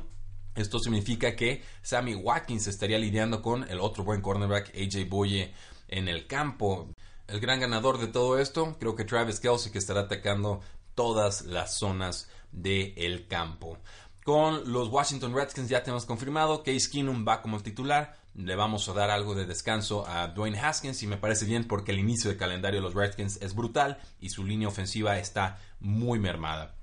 esto 0.55 0.79
significa 0.79 1.35
que 1.35 1.63
Sammy 1.81 2.13
Watkins 2.13 2.67
estaría 2.67 2.99
lidiando 2.99 3.41
con 3.41 3.67
el 3.69 3.79
otro 3.79 4.03
buen 4.03 4.21
cornerback, 4.21 4.73
AJ 4.75 5.09
Boye, 5.09 5.53
en 5.87 6.07
el 6.07 6.27
campo. 6.27 6.89
El 7.31 7.39
gran 7.39 7.61
ganador 7.61 7.97
de 7.97 8.07
todo 8.07 8.37
esto, 8.39 8.75
creo 8.77 8.97
que 8.97 9.05
Travis 9.05 9.39
Kelsey, 9.39 9.71
que 9.71 9.77
estará 9.77 10.01
atacando 10.01 10.59
todas 10.95 11.43
las 11.43 11.79
zonas 11.79 12.29
del 12.51 13.25
campo. 13.29 13.77
Con 14.25 14.73
los 14.73 14.89
Washington 14.89 15.33
Redskins 15.33 15.69
ya 15.69 15.81
tenemos 15.81 16.05
confirmado 16.05 16.61
que 16.61 16.77
Keenum 16.77 17.25
va 17.25 17.41
como 17.41 17.61
titular. 17.61 18.17
Le 18.35 18.53
vamos 18.57 18.89
a 18.89 18.93
dar 18.93 19.09
algo 19.09 19.33
de 19.33 19.45
descanso 19.45 20.05
a 20.05 20.27
Dwayne 20.27 20.59
Haskins 20.59 21.03
y 21.03 21.07
me 21.07 21.15
parece 21.15 21.45
bien 21.45 21.69
porque 21.69 21.93
el 21.93 21.99
inicio 21.99 22.29
de 22.29 22.35
calendario 22.35 22.81
de 22.81 22.83
los 22.83 22.95
Redskins 22.95 23.41
es 23.41 23.55
brutal 23.55 23.97
y 24.19 24.31
su 24.31 24.43
línea 24.43 24.67
ofensiva 24.67 25.17
está 25.17 25.57
muy 25.79 26.19
mermada. 26.19 26.75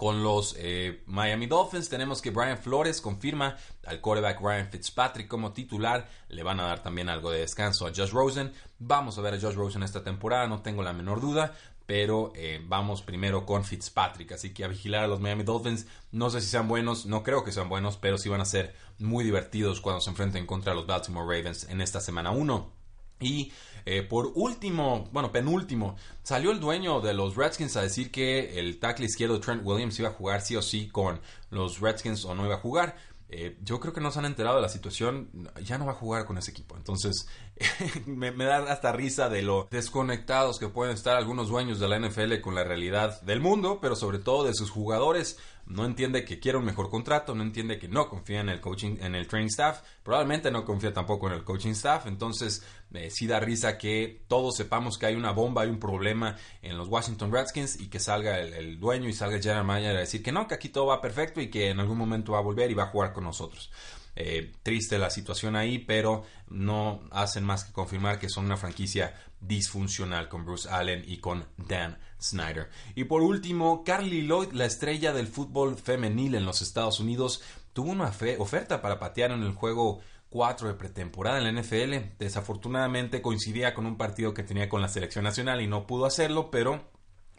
Con 0.00 0.22
los 0.22 0.54
eh, 0.56 1.02
Miami 1.04 1.44
Dolphins 1.44 1.90
tenemos 1.90 2.22
que 2.22 2.30
Brian 2.30 2.56
Flores 2.56 3.02
confirma 3.02 3.58
al 3.84 4.00
quarterback 4.00 4.40
Ryan 4.40 4.70
Fitzpatrick 4.70 5.28
como 5.28 5.52
titular. 5.52 6.08
Le 6.30 6.42
van 6.42 6.58
a 6.58 6.62
dar 6.62 6.82
también 6.82 7.10
algo 7.10 7.30
de 7.30 7.40
descanso 7.40 7.86
a 7.86 7.90
Josh 7.94 8.10
Rosen. 8.10 8.50
Vamos 8.78 9.18
a 9.18 9.20
ver 9.20 9.34
a 9.34 9.38
Josh 9.38 9.56
Rosen 9.56 9.82
esta 9.82 10.02
temporada, 10.02 10.46
no 10.46 10.62
tengo 10.62 10.82
la 10.82 10.94
menor 10.94 11.20
duda. 11.20 11.52
Pero 11.84 12.32
eh, 12.34 12.64
vamos 12.66 13.02
primero 13.02 13.44
con 13.44 13.62
Fitzpatrick. 13.62 14.32
Así 14.32 14.54
que 14.54 14.64
a 14.64 14.68
vigilar 14.68 15.04
a 15.04 15.06
los 15.06 15.20
Miami 15.20 15.42
Dolphins. 15.42 15.86
No 16.12 16.30
sé 16.30 16.40
si 16.40 16.46
sean 16.46 16.66
buenos, 16.66 17.04
no 17.04 17.22
creo 17.22 17.44
que 17.44 17.52
sean 17.52 17.68
buenos, 17.68 17.98
pero 17.98 18.16
sí 18.16 18.30
van 18.30 18.40
a 18.40 18.46
ser 18.46 18.74
muy 18.98 19.22
divertidos 19.22 19.82
cuando 19.82 20.00
se 20.00 20.08
enfrenten 20.08 20.46
contra 20.46 20.72
los 20.72 20.86
Baltimore 20.86 21.26
Ravens 21.26 21.68
en 21.68 21.82
esta 21.82 22.00
semana 22.00 22.30
1. 22.30 22.79
Y 23.20 23.52
eh, 23.84 24.02
por 24.02 24.32
último, 24.34 25.08
bueno, 25.12 25.32
penúltimo, 25.32 25.96
salió 26.22 26.50
el 26.50 26.60
dueño 26.60 27.00
de 27.00 27.14
los 27.14 27.36
Redskins 27.36 27.76
a 27.76 27.82
decir 27.82 28.10
que 28.10 28.58
el 28.58 28.78
tackle 28.78 29.06
izquierdo 29.06 29.40
Trent 29.40 29.62
Williams 29.64 29.98
iba 29.98 30.08
a 30.08 30.12
jugar 30.12 30.42
sí 30.42 30.56
o 30.56 30.62
sí 30.62 30.88
con 30.88 31.20
los 31.50 31.80
Redskins 31.80 32.24
o 32.24 32.34
no 32.34 32.44
iba 32.46 32.56
a 32.56 32.60
jugar. 32.60 32.96
Eh, 33.32 33.56
yo 33.62 33.78
creo 33.78 33.94
que 33.94 34.00
no 34.00 34.10
se 34.10 34.18
han 34.18 34.24
enterado 34.24 34.56
de 34.56 34.62
la 34.62 34.68
situación, 34.68 35.30
ya 35.62 35.78
no 35.78 35.86
va 35.86 35.92
a 35.92 35.94
jugar 35.94 36.24
con 36.24 36.36
ese 36.36 36.50
equipo. 36.50 36.76
Entonces, 36.76 37.28
me, 38.06 38.32
me, 38.32 38.44
da 38.44 38.58
hasta 38.72 38.90
risa 38.92 39.28
de 39.28 39.42
lo 39.42 39.68
desconectados 39.70 40.58
que 40.58 40.68
pueden 40.68 40.94
estar 40.94 41.16
algunos 41.16 41.48
dueños 41.48 41.78
de 41.78 41.88
la 41.88 41.98
NFL 42.00 42.40
con 42.40 42.56
la 42.56 42.64
realidad 42.64 43.22
del 43.22 43.40
mundo, 43.40 43.78
pero 43.80 43.94
sobre 43.94 44.18
todo 44.18 44.44
de 44.44 44.54
sus 44.54 44.70
jugadores 44.70 45.38
no 45.66 45.84
entiende 45.84 46.24
que 46.24 46.38
quiere 46.38 46.58
un 46.58 46.64
mejor 46.64 46.90
contrato, 46.90 47.34
no 47.34 47.42
entiende 47.42 47.78
que 47.78 47.88
no 47.88 48.08
confía 48.08 48.40
en 48.40 48.48
el 48.48 48.60
coaching, 48.60 48.96
en 49.00 49.14
el 49.14 49.26
training 49.26 49.48
staff, 49.48 49.82
probablemente 50.02 50.50
no 50.50 50.64
confía 50.64 50.92
tampoco 50.92 51.28
en 51.28 51.34
el 51.34 51.44
coaching 51.44 51.70
staff, 51.70 52.06
entonces 52.06 52.64
eh, 52.92 53.10
sí 53.10 53.26
da 53.26 53.40
risa 53.40 53.78
que 53.78 54.22
todos 54.26 54.56
sepamos 54.56 54.98
que 54.98 55.06
hay 55.06 55.14
una 55.14 55.32
bomba, 55.32 55.62
hay 55.62 55.68
un 55.68 55.78
problema 55.78 56.36
en 56.62 56.76
los 56.76 56.88
Washington 56.88 57.32
Redskins 57.32 57.80
y 57.80 57.88
que 57.88 58.00
salga 58.00 58.40
el, 58.40 58.80
dueño 58.80 59.08
y 59.08 59.12
salga 59.12 59.62
Manager 59.62 59.96
a 59.96 60.00
decir 60.00 60.22
que 60.22 60.32
no, 60.32 60.48
que 60.48 60.54
aquí 60.54 60.68
todo 60.68 60.86
va 60.86 61.00
perfecto 61.00 61.40
y 61.40 61.50
que 61.50 61.70
en 61.70 61.80
algún 61.80 61.98
momento 61.98 62.32
va 62.32 62.38
a 62.38 62.42
volver 62.42 62.70
y 62.70 62.74
va 62.74 62.84
a 62.84 62.86
jugar 62.86 63.12
con 63.12 63.24
nosotros. 63.24 63.70
Eh, 64.16 64.52
triste 64.62 64.98
la 64.98 65.10
situación 65.10 65.56
ahí, 65.56 65.78
pero 65.78 66.24
no 66.48 67.02
hacen 67.10 67.44
más 67.44 67.64
que 67.64 67.72
confirmar 67.72 68.18
que 68.18 68.28
son 68.28 68.46
una 68.46 68.56
franquicia 68.56 69.14
disfuncional 69.40 70.28
con 70.28 70.44
Bruce 70.44 70.68
Allen 70.68 71.04
y 71.06 71.18
con 71.18 71.46
Dan 71.56 71.98
Snyder. 72.20 72.68
Y 72.94 73.04
por 73.04 73.22
último, 73.22 73.84
Carly 73.84 74.22
Lloyd, 74.22 74.52
la 74.52 74.66
estrella 74.66 75.12
del 75.12 75.26
fútbol 75.26 75.76
femenil 75.76 76.34
en 76.34 76.44
los 76.44 76.60
Estados 76.60 77.00
Unidos, 77.00 77.42
tuvo 77.72 77.90
una 77.90 78.12
oferta 78.38 78.82
para 78.82 78.98
patear 78.98 79.30
en 79.30 79.42
el 79.42 79.54
juego 79.54 80.00
4 80.30 80.68
de 80.68 80.74
pretemporada 80.74 81.38
en 81.38 81.44
la 81.54 81.62
NFL. 81.62 82.16
Desafortunadamente 82.18 83.22
coincidía 83.22 83.74
con 83.74 83.86
un 83.86 83.96
partido 83.96 84.34
que 84.34 84.42
tenía 84.42 84.68
con 84.68 84.82
la 84.82 84.88
selección 84.88 85.24
nacional 85.24 85.60
y 85.60 85.66
no 85.66 85.86
pudo 85.86 86.06
hacerlo, 86.06 86.50
pero 86.50 86.90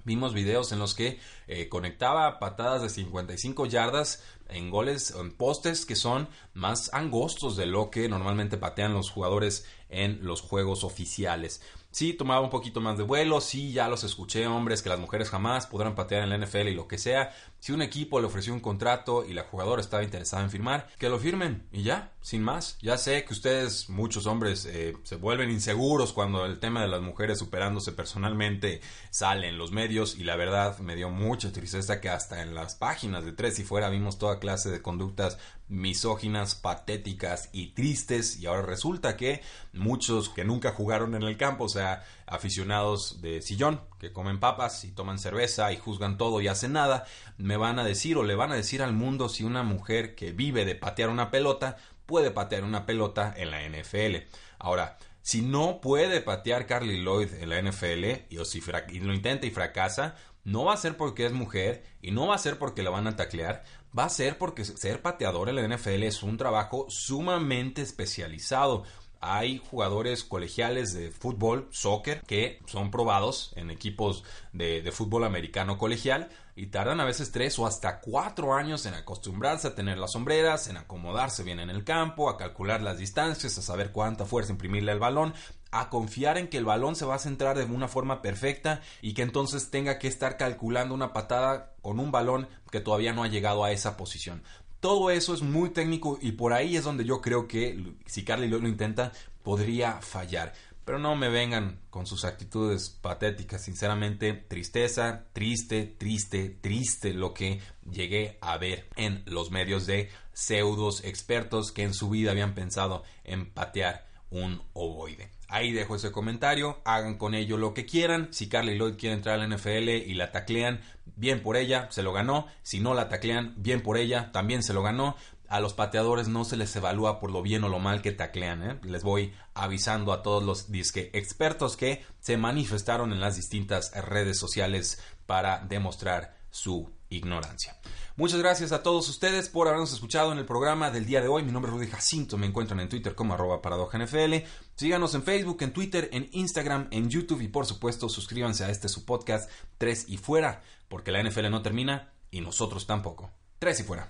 Vimos 0.03 0.33
videos 0.33 0.71
en 0.71 0.79
los 0.79 0.95
que 0.95 1.19
eh, 1.47 1.69
conectaba 1.69 2.39
patadas 2.39 2.81
de 2.81 2.89
55 2.89 3.65
yardas 3.65 4.23
en 4.49 4.69
goles, 4.69 5.13
en 5.17 5.31
postes 5.31 5.85
que 5.85 5.95
son 5.95 6.27
más 6.53 6.93
angostos 6.93 7.55
de 7.55 7.65
lo 7.65 7.89
que 7.89 8.09
normalmente 8.09 8.57
patean 8.57 8.93
los 8.93 9.09
jugadores 9.09 9.65
en 9.89 10.23
los 10.23 10.41
juegos 10.41 10.83
oficiales. 10.83 11.61
Sí, 11.91 12.13
tomaba 12.13 12.39
un 12.39 12.49
poquito 12.49 12.79
más 12.79 12.97
de 12.97 13.03
vuelo, 13.03 13.41
sí, 13.41 13.73
ya 13.73 13.89
los 13.89 14.05
escuché, 14.05 14.47
hombres, 14.47 14.81
que 14.81 14.87
las 14.87 14.99
mujeres 14.99 15.29
jamás 15.29 15.67
podrán 15.67 15.93
patear 15.93 16.23
en 16.23 16.29
la 16.29 16.37
NFL 16.37 16.69
y 16.69 16.73
lo 16.73 16.87
que 16.87 16.97
sea. 16.97 17.35
Si 17.61 17.71
un 17.71 17.83
equipo 17.83 18.19
le 18.19 18.25
ofreció 18.25 18.55
un 18.55 18.59
contrato 18.59 19.23
y 19.23 19.33
la 19.33 19.43
jugadora 19.43 19.83
estaba 19.83 20.01
interesada 20.01 20.41
en 20.41 20.49
firmar, 20.49 20.87
que 20.97 21.09
lo 21.09 21.19
firmen 21.19 21.67
y 21.71 21.83
ya, 21.83 22.11
sin 22.19 22.41
más. 22.41 22.75
Ya 22.81 22.97
sé 22.97 23.23
que 23.23 23.33
ustedes, 23.33 23.87
muchos 23.87 24.25
hombres, 24.25 24.65
eh, 24.65 24.97
se 25.03 25.15
vuelven 25.15 25.51
inseguros 25.51 26.11
cuando 26.11 26.43
el 26.47 26.59
tema 26.59 26.81
de 26.81 26.87
las 26.87 27.01
mujeres 27.01 27.37
superándose 27.37 27.91
personalmente 27.91 28.81
sale 29.11 29.47
en 29.47 29.59
los 29.59 29.71
medios 29.71 30.17
y 30.17 30.23
la 30.23 30.37
verdad 30.37 30.79
me 30.79 30.95
dio 30.95 31.11
mucha 31.11 31.51
tristeza 31.51 32.01
que 32.01 32.09
hasta 32.09 32.41
en 32.41 32.55
las 32.55 32.73
páginas 32.73 33.25
de 33.25 33.33
tres 33.33 33.59
y 33.59 33.63
fuera 33.63 33.91
vimos 33.91 34.17
toda 34.17 34.39
clase 34.39 34.71
de 34.71 34.81
conductas 34.81 35.37
misóginas, 35.67 36.55
patéticas 36.55 37.49
y 37.53 37.67
tristes 37.67 38.39
y 38.39 38.47
ahora 38.47 38.63
resulta 38.63 39.15
que 39.15 39.41
muchos 39.71 40.29
que 40.29 40.43
nunca 40.43 40.71
jugaron 40.71 41.13
en 41.13 41.21
el 41.21 41.37
campo, 41.37 41.65
o 41.65 41.69
sea, 41.69 42.03
aficionados 42.31 43.21
de 43.21 43.41
sillón, 43.41 43.81
que 43.99 44.13
comen 44.13 44.39
papas 44.39 44.85
y 44.85 44.93
toman 44.93 45.19
cerveza 45.19 45.71
y 45.71 45.77
juzgan 45.77 46.17
todo 46.17 46.41
y 46.41 46.47
hacen 46.47 46.73
nada, 46.73 47.05
me 47.37 47.57
van 47.57 47.77
a 47.77 47.83
decir 47.83 48.17
o 48.17 48.23
le 48.23 48.35
van 48.35 48.51
a 48.51 48.55
decir 48.55 48.81
al 48.81 48.93
mundo 48.93 49.29
si 49.29 49.43
una 49.43 49.63
mujer 49.63 50.15
que 50.15 50.31
vive 50.31 50.63
de 50.65 50.75
patear 50.75 51.09
una 51.09 51.29
pelota 51.29 51.77
puede 52.05 52.31
patear 52.31 52.63
una 52.63 52.85
pelota 52.85 53.33
en 53.35 53.51
la 53.51 53.61
NFL. 53.67 54.27
Ahora, 54.59 54.97
si 55.21 55.41
no 55.41 55.81
puede 55.81 56.21
patear 56.21 56.65
Carly 56.65 57.03
Lloyd 57.03 57.33
en 57.33 57.49
la 57.49 57.61
NFL 57.61 58.27
y, 58.29 58.37
o 58.37 58.45
si 58.45 58.61
lo 58.61 59.13
intenta 59.13 59.45
y 59.45 59.51
fracasa, 59.51 60.15
no 60.43 60.63
va 60.63 60.73
a 60.73 60.77
ser 60.77 60.97
porque 60.97 61.25
es 61.25 61.33
mujer 61.33 61.83
y 62.01 62.11
no 62.11 62.27
va 62.27 62.35
a 62.35 62.39
ser 62.39 62.57
porque 62.57 62.81
la 62.81 62.89
van 62.89 63.07
a 63.07 63.15
taclear, 63.15 63.63
va 63.97 64.05
a 64.05 64.09
ser 64.09 64.37
porque 64.37 64.65
ser 64.65 65.01
pateador 65.01 65.49
en 65.49 65.55
la 65.57 65.67
NFL 65.67 66.03
es 66.03 66.23
un 66.23 66.37
trabajo 66.37 66.85
sumamente 66.89 67.81
especializado. 67.81 68.83
Hay 69.21 69.61
jugadores 69.69 70.23
colegiales 70.23 70.93
de 70.93 71.11
fútbol, 71.11 71.67
soccer, 71.71 72.21
que 72.21 72.59
son 72.65 72.89
probados 72.89 73.53
en 73.55 73.69
equipos 73.69 74.23
de, 74.51 74.91
fútbol 74.91 75.23
americano 75.23 75.77
colegial 75.77 76.29
y 76.55 76.67
tardan 76.67 76.99
a 76.99 77.05
veces 77.05 77.31
tres 77.31 77.57
o 77.59 77.67
hasta 77.67 78.01
cuatro 78.01 78.55
años 78.55 78.85
en 78.87 78.95
acostumbrarse 78.95 79.67
a 79.67 79.75
tener 79.75 79.99
las 79.99 80.13
sombreras, 80.13 80.67
en 80.67 80.77
acomodarse 80.77 81.43
bien 81.43 81.59
en 81.59 81.69
el 81.69 81.83
campo, 81.83 82.29
a 82.29 82.37
calcular 82.37 82.81
las 82.81 82.97
distancias, 82.97 83.57
a 83.57 83.61
saber 83.61 83.91
cuánta 83.91 84.25
fuerza 84.25 84.51
imprimirle 84.51 84.91
al 84.91 84.99
balón, 84.99 85.33
a 85.71 85.89
confiar 85.89 86.37
en 86.37 86.49
que 86.49 86.57
el 86.57 86.65
balón 86.65 86.95
se 86.95 87.05
va 87.05 87.15
a 87.15 87.19
centrar 87.19 87.57
de 87.57 87.63
una 87.63 87.87
forma 87.87 88.21
perfecta 88.21 88.81
y 89.01 89.13
que 89.13 89.21
entonces 89.21 89.71
tenga 89.71 89.99
que 89.99 90.07
estar 90.07 90.35
calculando 90.35 90.93
una 90.93 91.13
patada 91.13 91.73
con 91.81 91.99
un 91.99 92.11
balón 92.11 92.49
que 92.71 92.81
todavía 92.81 93.13
no 93.13 93.23
ha 93.23 93.27
llegado 93.27 93.63
a 93.63 93.71
esa 93.71 93.97
posición. 93.97 94.43
Todo 94.81 95.11
eso 95.11 95.35
es 95.35 95.43
muy 95.43 95.69
técnico 95.69 96.17
y 96.19 96.31
por 96.31 96.53
ahí 96.53 96.75
es 96.75 96.83
donde 96.83 97.05
yo 97.05 97.21
creo 97.21 97.47
que 97.47 97.93
si 98.07 98.25
Carly 98.25 98.47
lo 98.47 98.57
intenta 98.67 99.11
podría 99.43 100.01
fallar. 100.01 100.53
Pero 100.85 100.97
no 100.97 101.15
me 101.15 101.29
vengan 101.29 101.79
con 101.91 102.07
sus 102.07 102.25
actitudes 102.25 102.89
patéticas. 102.89 103.63
Sinceramente, 103.63 104.33
tristeza, 104.33 105.25
triste, 105.33 105.85
triste, 105.85 106.49
triste 106.49 107.13
lo 107.13 107.35
que 107.35 107.61
llegué 107.91 108.39
a 108.41 108.57
ver 108.57 108.87
en 108.95 109.21
los 109.27 109.51
medios 109.51 109.85
de 109.85 110.09
pseudos 110.33 111.03
expertos 111.03 111.71
que 111.71 111.83
en 111.83 111.93
su 111.93 112.09
vida 112.09 112.31
habían 112.31 112.55
pensado 112.55 113.03
en 113.23 113.51
patear 113.51 114.07
un 114.31 114.63
ovoide. 114.73 115.29
Ahí 115.47 115.73
dejo 115.73 115.97
ese 115.97 116.11
comentario, 116.11 116.81
hagan 116.85 117.17
con 117.17 117.35
ello 117.35 117.57
lo 117.57 117.73
que 117.73 117.85
quieran. 117.85 118.29
Si 118.31 118.47
Carly 118.47 118.77
Lloyd 118.77 118.95
quiere 118.95 119.15
entrar 119.15 119.39
a 119.39 119.45
la 119.45 119.55
NFL 119.55 119.89
y 119.89 120.13
la 120.13 120.31
taclean, 120.31 120.81
bien 121.21 121.41
por 121.41 121.55
ella, 121.55 121.87
se 121.91 122.03
lo 122.03 122.11
ganó. 122.11 122.47
Si 122.63 122.81
no 122.81 122.93
la 122.93 123.07
taclean, 123.07 123.53
bien 123.55 123.81
por 123.81 123.97
ella, 123.97 124.31
también 124.33 124.63
se 124.63 124.73
lo 124.73 124.81
ganó. 124.81 125.15
A 125.47 125.59
los 125.59 125.73
pateadores 125.73 126.27
no 126.27 126.43
se 126.45 126.57
les 126.57 126.75
evalúa 126.75 127.19
por 127.19 127.31
lo 127.31 127.41
bien 127.41 127.63
o 127.63 127.69
lo 127.69 127.77
mal 127.77 128.01
que 128.01 128.11
taclean. 128.11 128.63
¿eh? 128.63 128.79
Les 128.83 129.03
voy 129.03 129.33
avisando 129.53 130.13
a 130.13 130.23
todos 130.23 130.43
los 130.43 130.71
disque 130.71 131.11
expertos 131.13 131.77
que 131.77 132.03
se 132.21 132.37
manifestaron 132.37 133.13
en 133.13 133.21
las 133.21 133.35
distintas 133.35 133.91
redes 133.93 134.39
sociales 134.39 134.99
para 135.27 135.59
demostrar 135.59 136.37
su 136.49 136.91
ignorancia. 137.09 137.77
Muchas 138.21 138.37
gracias 138.37 138.71
a 138.71 138.83
todos 138.83 139.09
ustedes 139.09 139.49
por 139.49 139.67
habernos 139.67 139.91
escuchado 139.93 140.31
en 140.31 140.37
el 140.37 140.45
programa 140.45 140.91
del 140.91 141.07
día 141.07 141.21
de 141.21 141.27
hoy. 141.27 141.41
Mi 141.41 141.51
nombre 141.51 141.71
es 141.71 141.75
Rudy 141.75 141.87
Jacinto, 141.87 142.37
me 142.37 142.45
encuentran 142.45 142.79
en 142.79 142.87
Twitter 142.87 143.15
como 143.15 143.33
arroba 143.33 143.63
paradojnfl. 143.63 144.45
Síganos 144.75 145.15
en 145.15 145.23
Facebook, 145.23 145.63
en 145.63 145.73
Twitter, 145.73 146.07
en 146.13 146.29
Instagram, 146.31 146.87
en 146.91 147.09
YouTube 147.09 147.41
y 147.41 147.47
por 147.47 147.65
supuesto 147.65 148.09
suscríbanse 148.09 148.63
a 148.63 148.69
este 148.69 148.89
su 148.89 149.05
podcast 149.05 149.49
3 149.79 150.05
y 150.07 150.17
fuera, 150.17 150.61
porque 150.87 151.11
la 151.11 151.23
NFL 151.23 151.49
no 151.49 151.63
termina 151.63 152.13
y 152.29 152.41
nosotros 152.41 152.85
tampoco. 152.85 153.31
3 153.57 153.79
y 153.79 153.83
fuera. 153.85 154.07